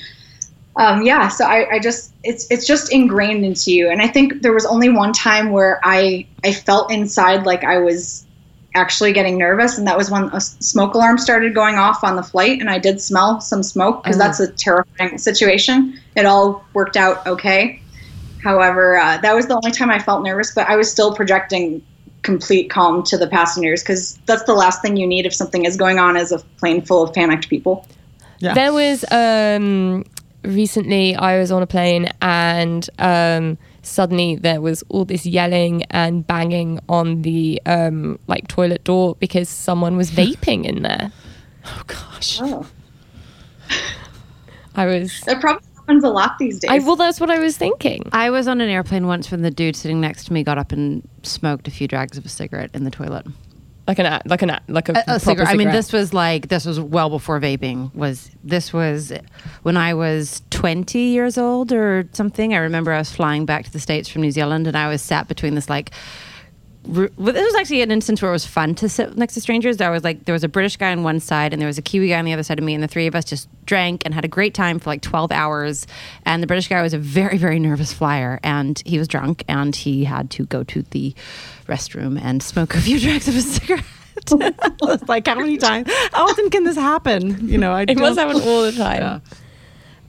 [0.77, 3.89] Um, yeah so I, I just it's it's just ingrained into you.
[3.89, 7.77] And i think there was only one time where i i felt inside like i
[7.77, 8.24] was
[8.75, 12.23] actually getting nervous and that was when a smoke alarm started going off on the
[12.23, 15.99] flight and i did smell some smoke because that's a terrifying situation.
[16.15, 17.81] It all worked out okay.
[18.43, 21.81] However uh, that was the only time i felt nervous but i was still projecting
[22.25, 25.77] complete calm to the passengers because that's the last thing you need if something is
[25.77, 27.87] going on as a plane full of panicked people.
[28.39, 28.55] Yeah.
[28.55, 30.03] There was um,
[30.43, 36.25] recently I was on a plane and um, suddenly there was all this yelling and
[36.25, 41.11] banging on the um, like toilet door because someone was vaping in there.
[41.65, 42.39] Oh gosh.
[42.41, 42.67] oh
[44.75, 45.21] I was.
[45.21, 48.03] that probably happens a lot these days I well, that's what I was thinking.
[48.11, 50.71] I was on an airplane once when the dude sitting next to me got up
[50.71, 53.25] and smoked a few drags of a cigarette in the toilet.
[53.87, 55.47] Like an like an like a, A, a proper cigarette.
[55.49, 57.93] I mean, this was like this was well before vaping.
[57.93, 59.13] Was this was
[59.61, 62.53] when I was twenty years old or something?
[62.53, 65.01] I remember I was flying back to the states from New Zealand, and I was
[65.01, 65.91] sat between this like.
[66.87, 69.79] This was actually an instance where it was fun to sit next to strangers.
[69.81, 71.81] I was like, there was a British guy on one side, and there was a
[71.81, 74.03] Kiwi guy on the other side of me, and the three of us just drank
[74.05, 75.87] and had a great time for like twelve hours.
[76.25, 79.75] And the British guy was a very, very nervous flyer, and he was drunk, and
[79.75, 81.13] he had to go to the
[81.67, 83.83] restroom and smoke a few drags of a cigarette.
[85.07, 85.91] Like, how many times?
[86.11, 87.47] How often can this happen?
[87.47, 89.21] You know, I It must happen all the time.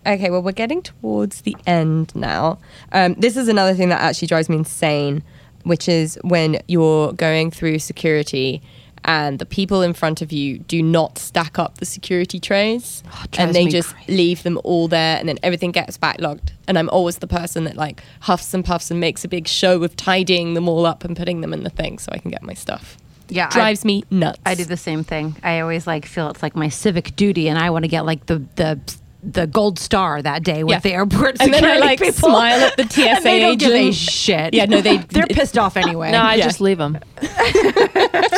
[0.07, 2.59] Okay, well, we're getting towards the end now.
[2.93, 5.25] Um, this is another thing that actually drives me insane,
[5.67, 8.63] which is when you're going through security
[9.05, 13.25] and the people in front of you do not stack up the security trays oh,
[13.39, 14.17] and they just crazy.
[14.17, 16.53] leave them all there and then everything gets backlogged.
[16.69, 19.83] And i'm always the person that like huffs and puffs and makes a big show
[19.83, 22.43] of tidying them all up and putting them in the thing so i can get
[22.43, 22.97] my stuff.
[23.29, 24.39] Yeah drives I, me nuts.
[24.47, 25.37] I do the same thing.
[25.43, 28.27] I always like feel it's like my civic duty and i want to get like
[28.27, 28.81] the the
[29.27, 30.81] the gold star that day with yeah.
[30.81, 32.31] the airport and then I like people.
[32.31, 33.73] smile at the TSA and they don't agent.
[33.73, 34.55] give a shit.
[34.55, 36.13] Yeah, no, they they're pissed off anyway.
[36.13, 36.45] No, I yeah.
[36.45, 36.99] just leave them.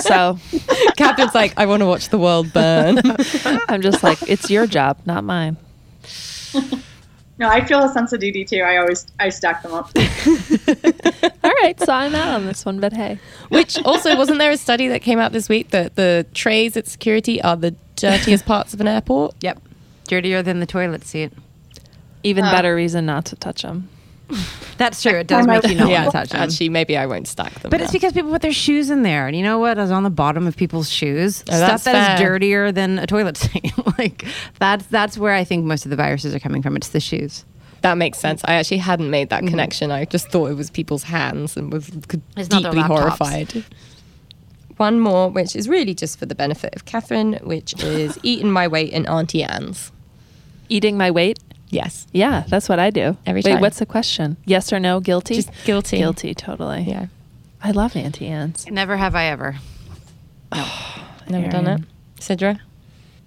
[0.01, 0.39] so,
[0.97, 3.01] Catherine's like, I want to watch the world burn.
[3.69, 5.59] I'm just like, it's your job, not mine.
[7.39, 8.63] No, I feel a sense of duty too.
[8.63, 9.91] I always I stack them up.
[11.45, 13.21] All right, so I'm out on this one, but hey.
[13.51, 16.89] Which also wasn't there a study that came out this week that the trays at
[16.89, 19.37] security are the dirtiest parts of an airport?
[19.41, 19.63] Yep
[20.09, 21.33] dirtier than the toilet seat.
[22.23, 23.89] Even uh, better reason not to touch them.
[24.79, 25.13] That's true.
[25.13, 26.43] It does make you not yeah, want to touch them.
[26.43, 27.71] Actually, maybe I won't stack them.
[27.71, 27.85] But now.
[27.85, 29.79] it's because people put their shoes in there, and you know what?
[29.79, 31.43] Is on the bottom of people's shoes.
[31.49, 32.15] Oh, Stuff that fair.
[32.15, 33.73] is dirtier than a toilet seat.
[33.99, 34.25] like
[34.59, 36.77] that's that's where I think most of the viruses are coming from.
[36.77, 37.45] It's the shoes.
[37.83, 38.43] That makes sense.
[38.45, 39.51] I actually hadn't made that mm-hmm.
[39.51, 39.91] connection.
[39.91, 41.89] I just thought it was people's hands and was
[42.37, 43.65] it's deeply horrified.
[44.79, 48.69] One more, which is really just for the benefit of Catherine, which is eating my
[48.69, 49.91] weight in Auntie Anne's
[50.69, 51.39] eating my weight?
[51.71, 52.07] Yes.
[52.13, 53.17] Yeah, that's what I do.
[53.27, 53.55] Every Wait, time.
[53.57, 54.37] Wait, what's the question?
[54.45, 55.01] Yes or no?
[55.01, 55.37] Guilty?
[55.37, 55.99] Just guilty.
[55.99, 56.83] Guilty, totally.
[56.83, 57.07] Yeah.
[57.63, 58.67] I love Auntie Anne's.
[58.71, 59.57] Never have I ever.
[60.55, 60.67] No.
[61.29, 61.81] Never done it.
[62.21, 62.61] Sidra?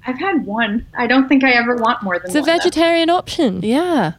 [0.07, 0.87] I've had one.
[0.97, 2.37] I don't think I ever want more than one.
[2.37, 3.17] It's a vegetarian though.
[3.17, 3.61] option.
[3.61, 4.13] Yeah.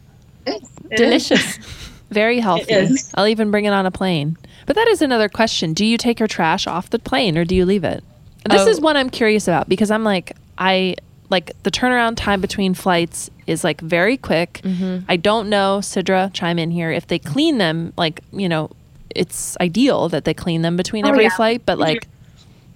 [0.45, 0.63] It
[0.95, 1.57] Delicious.
[2.09, 2.95] Very healthy.
[3.15, 4.37] I'll even bring it on a plane.
[4.65, 5.73] But that is another question.
[5.73, 8.03] Do you take your trash off the plane or do you leave it?
[8.49, 8.67] This oh.
[8.67, 10.95] is one I'm curious about because I'm like, I
[11.33, 14.61] like the turnaround time between flights is like very quick.
[14.63, 15.05] Mm-hmm.
[15.09, 16.91] I don't know, Sidra, chime in here.
[16.91, 18.69] If they clean them, like, you know,
[19.15, 21.35] it's ideal that they clean them between oh, every yeah.
[21.35, 22.07] flight, but like,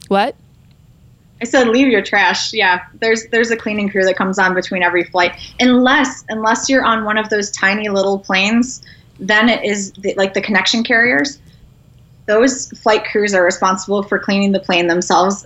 [0.08, 0.36] what?
[1.40, 2.52] I said leave your trash.
[2.52, 6.84] Yeah, there's there's a cleaning crew that comes on between every flight, unless unless you're
[6.84, 8.82] on one of those tiny little planes.
[9.20, 11.40] Then it is the, like the connection carriers.
[12.26, 15.46] Those flight crews are responsible for cleaning the plane themselves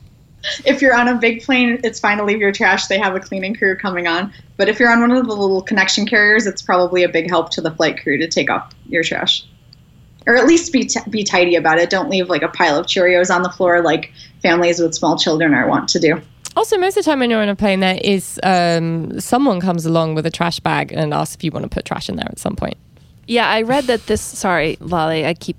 [0.66, 2.88] if you're on a big plane, it's fine to leave your trash.
[2.88, 4.34] They have a cleaning crew coming on.
[4.58, 7.52] But if you're on one of the little connection carriers, it's probably a big help
[7.52, 9.46] to the flight crew to take off your trash.
[10.28, 11.90] Or at least be, t- be tidy about it.
[11.90, 14.12] Don't leave like a pile of Cheerios on the floor like
[14.42, 16.22] families with small children are wont to do.
[16.56, 19.86] Also, most of the time when you're on a plane, there is um, someone comes
[19.86, 22.28] along with a trash bag and asks if you want to put trash in there
[22.28, 22.76] at some point.
[23.26, 24.22] Yeah, I read that this.
[24.22, 25.56] Sorry, Lale, I keep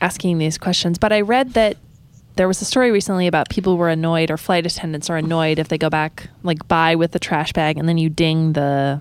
[0.00, 1.76] asking these questions, but I read that
[2.36, 5.68] there was a story recently about people were annoyed or flight attendants are annoyed if
[5.68, 9.00] they go back like by with the trash bag and then you ding the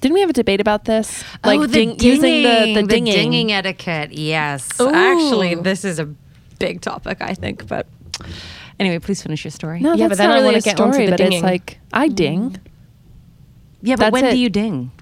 [0.00, 1.24] didn't we have a debate about this?
[1.42, 3.04] Oh, like oh, the ding, dinging, using the, the, dinging.
[3.04, 4.12] the dinging etiquette.
[4.12, 4.78] Yes.
[4.78, 4.92] Ooh.
[4.92, 6.04] Actually, this is a
[6.58, 7.66] big topic, I think.
[7.66, 7.86] But
[8.78, 9.80] anyway, please finish your story.
[9.80, 11.38] No, yeah, but then I want to get story, but dinging.
[11.38, 12.50] it's like I ding.
[12.50, 12.60] Mm.
[13.80, 14.32] Yeah, but that's when it.
[14.32, 14.92] do you ding?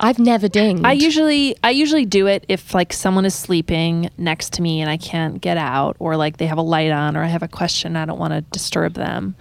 [0.00, 0.84] I've never dinged.
[0.84, 4.90] I usually I usually do it if like someone is sleeping next to me and
[4.90, 7.48] I can't get out or like they have a light on or I have a
[7.48, 9.36] question I don't want to disturb them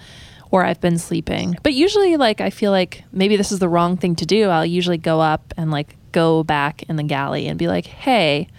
[0.52, 1.56] or I've been sleeping.
[1.64, 4.50] But usually like I feel like maybe this is the wrong thing to do.
[4.50, 8.50] I'll usually go up and like go back in the galley and be like, "Hey,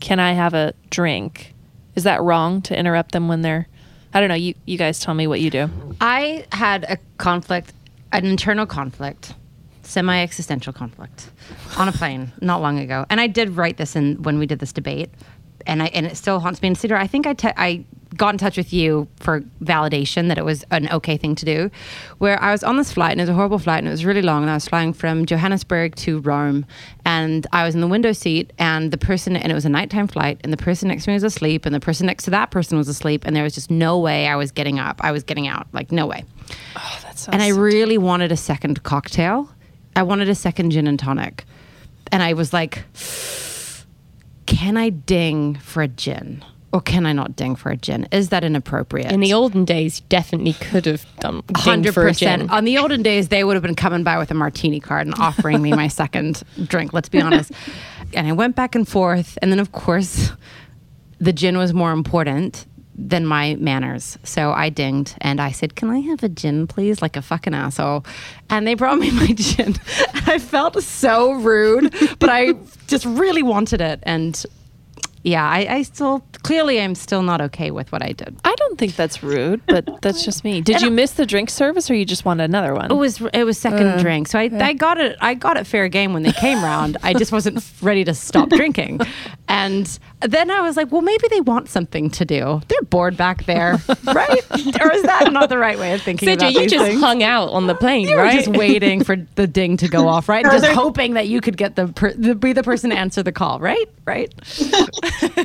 [0.00, 1.54] can I have a drink?"
[1.94, 3.68] Is that wrong to interrupt them when they're
[4.12, 5.70] I don't know, you you guys tell me what you do.
[6.00, 7.72] I had a conflict,
[8.12, 9.34] an internal conflict
[9.86, 11.30] semi existential conflict
[11.76, 13.06] on a plane not long ago.
[13.10, 15.10] And I did write this in when we did this debate.
[15.66, 16.68] And I and it still haunts me.
[16.68, 17.84] And Sidra, I think I, te- I
[18.16, 21.70] got in touch with you for validation that it was an okay thing to do.
[22.18, 24.04] Where I was on this flight and it was a horrible flight and it was
[24.04, 26.66] really long and I was flying from Johannesburg to Rome
[27.04, 30.06] and I was in the window seat and the person and it was a nighttime
[30.06, 32.50] flight and the person next to me was asleep and the person next to that
[32.50, 35.00] person was asleep and there was just no way I was getting up.
[35.02, 35.66] I was getting out.
[35.72, 36.24] Like no way.
[36.76, 39.48] Oh, that's and I really wanted a second cocktail
[39.96, 41.44] I wanted a second gin and tonic.
[42.12, 42.84] And I was like,
[44.46, 46.44] can I ding for a gin?
[46.72, 48.08] Or can I not ding for a gin?
[48.10, 49.12] Is that inappropriate?
[49.12, 52.50] In the olden days, you definitely could have done hundred percent.
[52.50, 55.14] On the olden days, they would have been coming by with a martini card and
[55.16, 56.92] offering me my second drink.
[56.92, 57.52] Let's be honest.
[58.12, 60.32] And I went back and forth, and then of course,
[61.20, 62.66] the gin was more important
[62.96, 64.18] than my manners.
[64.22, 67.02] So I dinged and I said, Can I have a gin, please?
[67.02, 68.04] Like a fucking asshole.
[68.50, 69.74] And they brought me my gin.
[70.26, 72.52] I felt so rude, but I
[72.86, 74.00] just really wanted it.
[74.04, 74.44] And
[75.24, 78.36] yeah, I, I, still clearly I'm still not okay with what I did.
[78.44, 80.60] I don't think that's rude, but that's just me.
[80.60, 82.90] Did you miss the drink service, or you just wanted another one?
[82.90, 84.66] It was it was second uh, drink, so I, yeah.
[84.66, 85.16] I got it.
[85.22, 86.98] I got it fair game when they came round.
[87.02, 89.00] I just wasn't ready to stop drinking,
[89.48, 92.60] and then I was like, well, maybe they want something to do.
[92.68, 94.42] They're bored back there, right?
[94.80, 97.00] or is that not the right way of thinking Sidra, about you these just things?
[97.00, 98.44] hung out on the plane, You were right?
[98.44, 100.44] just waiting for the ding to go off, right?
[100.50, 103.32] Just hoping that you could get the, per- the be the person to answer the
[103.32, 103.88] call, right?
[104.06, 104.32] Right.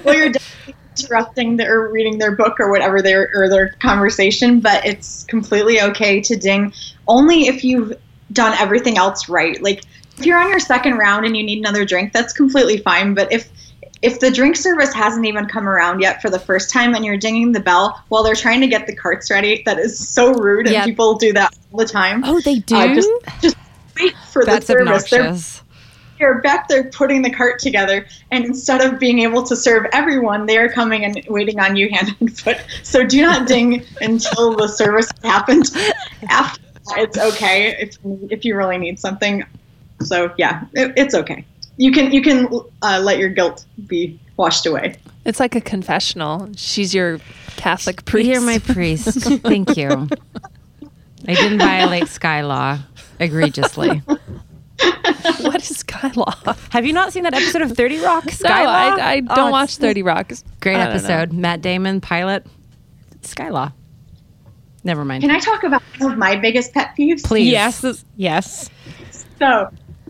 [0.03, 4.59] well, you're definitely interrupting their or reading their book or whatever their or their conversation,
[4.59, 6.73] but it's completely okay to ding
[7.07, 7.93] only if you've
[8.33, 9.61] done everything else right.
[9.61, 9.83] Like
[10.17, 13.13] if you're on your second round and you need another drink, that's completely fine.
[13.13, 13.49] But if
[14.01, 17.17] if the drink service hasn't even come around yet for the first time and you're
[17.17, 20.67] dinging the bell while they're trying to get the carts ready, that is so rude
[20.67, 22.23] and people do that all the time.
[22.23, 22.75] oh, they do.
[22.75, 23.09] Uh, just
[23.41, 23.57] just
[23.99, 25.09] wait for That's the service.
[25.09, 25.63] They're obnoxious.
[26.17, 30.45] they're back there putting the cart together, and instead of being able to serve everyone,
[30.45, 32.57] they are coming and waiting on you hand and foot.
[32.83, 35.65] So do not ding until the service has happened.
[36.29, 37.97] After that, it's okay if
[38.31, 39.43] if you really need something.
[40.01, 41.43] So yeah, it, it's okay.
[41.79, 42.47] You can you can
[42.81, 44.95] uh, let your guilt be washed away.
[45.23, 46.49] It's like a confessional.
[46.57, 47.19] She's your
[47.55, 48.27] Catholic priest.
[48.29, 49.07] You're my priest.
[49.43, 50.09] Thank you.
[51.27, 52.79] I didn't violate Sky Law
[53.19, 54.01] egregiously.
[55.41, 56.33] what is Sky Law?
[56.71, 58.25] Have you not seen that episode of Thirty Rock?
[58.25, 58.67] No, Skylaw?
[58.67, 60.31] I, I Oh, don't it's watch 30 Rock.
[60.59, 60.93] Great I don't know.
[61.09, 61.31] episode.
[61.33, 62.45] Matt Damon, pilot.
[63.21, 63.71] Sky Law.
[64.83, 65.21] Never mind.
[65.23, 67.23] Can I talk about one of my biggest pet peeves?
[67.23, 67.51] Please.
[67.51, 68.69] Yes, yes.
[69.39, 69.69] So,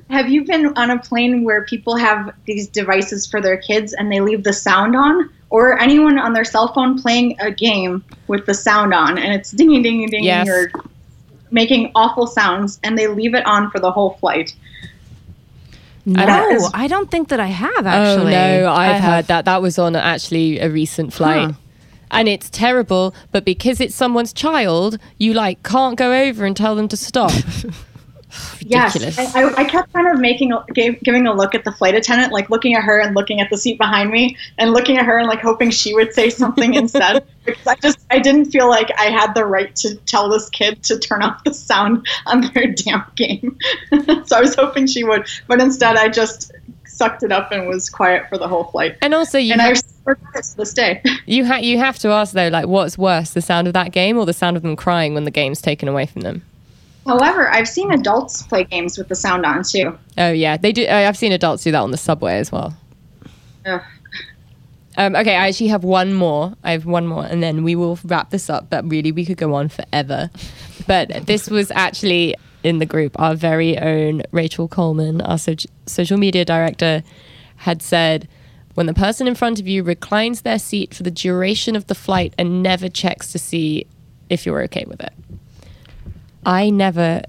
[0.09, 4.11] have you been on a plane where people have these devices for their kids and
[4.11, 5.29] they leave the sound on?
[5.51, 9.51] Or anyone on their cell phone playing a game with the sound on and it's
[9.51, 10.47] dinging, dinging, dinging, Yes.
[10.47, 10.71] or
[11.51, 14.53] making awful sounds and they leave it on for the whole flight?
[16.05, 18.35] No, That is- I don't think that I have actually.
[18.35, 19.45] Oh no, I've heard that.
[19.45, 21.47] That was on actually a recent flight.
[21.47, 21.53] Huh.
[22.11, 26.75] And it's terrible, but because it's someone's child, you like can't go over and tell
[26.75, 27.31] them to stop.
[28.59, 29.17] Ridiculous.
[29.17, 31.95] Yes, I, I- I kept kind of making gave, giving a look at the flight
[31.95, 35.05] attendant, like looking at her and looking at the seat behind me, and looking at
[35.05, 37.25] her and like hoping she would say something instead.
[37.45, 40.83] Because I just I didn't feel like I had the right to tell this kid
[40.83, 43.57] to turn off the sound on their damn game.
[44.25, 46.51] so I was hoping she would, but instead I just
[46.85, 48.97] sucked it up and was quiet for the whole flight.
[49.01, 51.01] And also, you And I have, it to this day.
[51.25, 54.17] you ha- you have to ask though, like, what's worse, the sound of that game
[54.17, 56.43] or the sound of them crying when the game's taken away from them?
[57.09, 59.97] However, I've seen adults play games with the sound on too.
[60.19, 60.85] Oh yeah, they do.
[60.87, 62.77] I've seen adults do that on the subway as well.
[63.65, 63.81] Ugh.
[64.95, 66.53] Um, okay, I actually have one more.
[66.63, 68.69] I have one more, and then we will wrap this up.
[68.69, 70.29] But really, we could go on forever.
[70.85, 73.19] But this was actually in the group.
[73.19, 75.55] Our very own Rachel Coleman, our so-
[75.87, 77.01] social media director,
[77.55, 78.27] had said,
[78.75, 81.95] "When the person in front of you reclines their seat for the duration of the
[81.95, 83.87] flight and never checks to see
[84.29, 85.13] if you're okay with it."
[86.45, 87.21] I never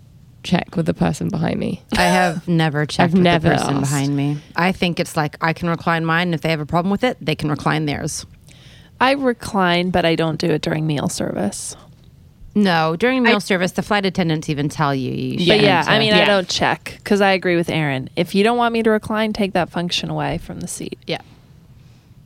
[0.42, 1.82] check with the person behind me.
[1.96, 3.90] I have never checked I've with never the person asked.
[3.90, 4.38] behind me.
[4.56, 6.28] I think it's like I can recline mine.
[6.28, 8.24] And if they have a problem with it, they can recline theirs.
[9.00, 11.76] I recline, but I don't do it during meal service.
[12.54, 15.12] No, during meal service, the flight attendants even tell you.
[15.12, 15.54] you Yeah.
[15.54, 18.11] But yeah, shouldn't, I uh, mean, I don't check because I agree with Erin.
[18.16, 20.98] If you don't want me to recline, take that function away from the seat.
[21.06, 21.20] yeah.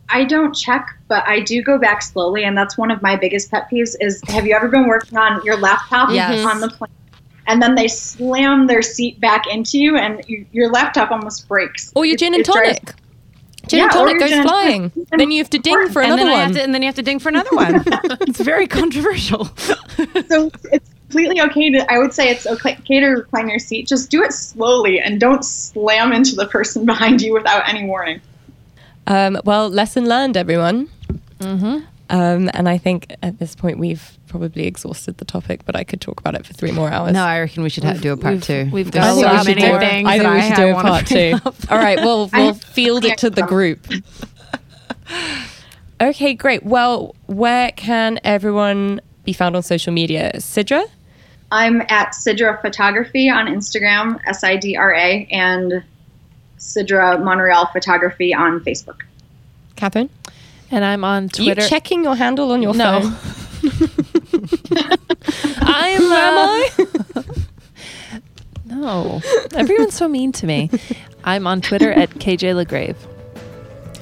[0.08, 3.50] I don't check, but I do go back slowly, and that's one of my biggest
[3.50, 3.94] pet peeves.
[4.00, 6.44] Is have you ever been working on your laptop Yes.
[6.46, 6.90] on the plane,
[7.46, 11.90] and then they slam their seat back into you, and you, your laptop almost breaks.
[11.94, 12.94] Or your It- gin and it drives- tonic.
[13.66, 14.90] Gin Yeah, and tonic goes gin and flying.
[14.90, 15.08] tonic.
[15.16, 16.52] Then you have to ding for And another then, one.
[16.52, 17.82] to, and then you have to ding for another one.
[18.20, 19.48] it's very controversial.
[20.28, 21.90] So it's completely okay to.
[21.92, 23.86] I would say it's okay to recline your seat.
[23.88, 28.20] Just do it slowly, and don't slam into the person behind you without any warning.
[29.06, 30.88] Um, well, lesson learned, everyone.
[31.38, 31.84] Mm-hmm.
[32.10, 36.00] Um, and I think at this point we've probably exhausted the topic, but I could
[36.00, 37.12] talk about it for three more hours.
[37.12, 38.68] no, I reckon we should have, do a part we've- two.
[38.72, 40.08] we've There's got I think so we should many do, things.
[40.08, 41.70] I think that we should do a part two.
[41.72, 43.86] All right, well, I- we'll field it to the group.
[46.00, 46.64] okay, great.
[46.64, 50.32] Well, where can everyone be found on social media?
[50.36, 50.84] Sidra?
[51.50, 55.82] I'm at Sidra Photography on Instagram, S I D R A, and
[56.64, 59.02] Sidra Montreal Photography on Facebook.
[59.76, 60.08] Catherine?
[60.70, 61.62] And I'm on Are Twitter.
[61.62, 63.00] you checking your handle on your No.
[63.00, 63.12] phone?
[65.60, 66.00] I'm.
[66.00, 67.24] Who am uh, I?
[68.66, 69.20] No,
[69.54, 70.70] everyone's so mean to me.
[71.22, 72.96] I'm on Twitter at KJ Lagrave.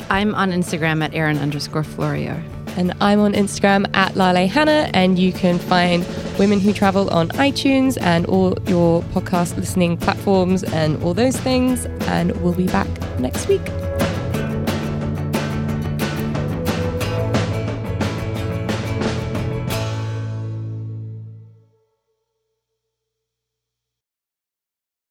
[0.08, 2.40] I'm on Instagram at Erin underscore Florio.
[2.76, 6.06] And I'm on Instagram at Lale Hannah, and you can find
[6.38, 11.86] Women Who Travel on iTunes and all your podcast listening platforms and all those things.
[12.06, 13.62] And we'll be back next week.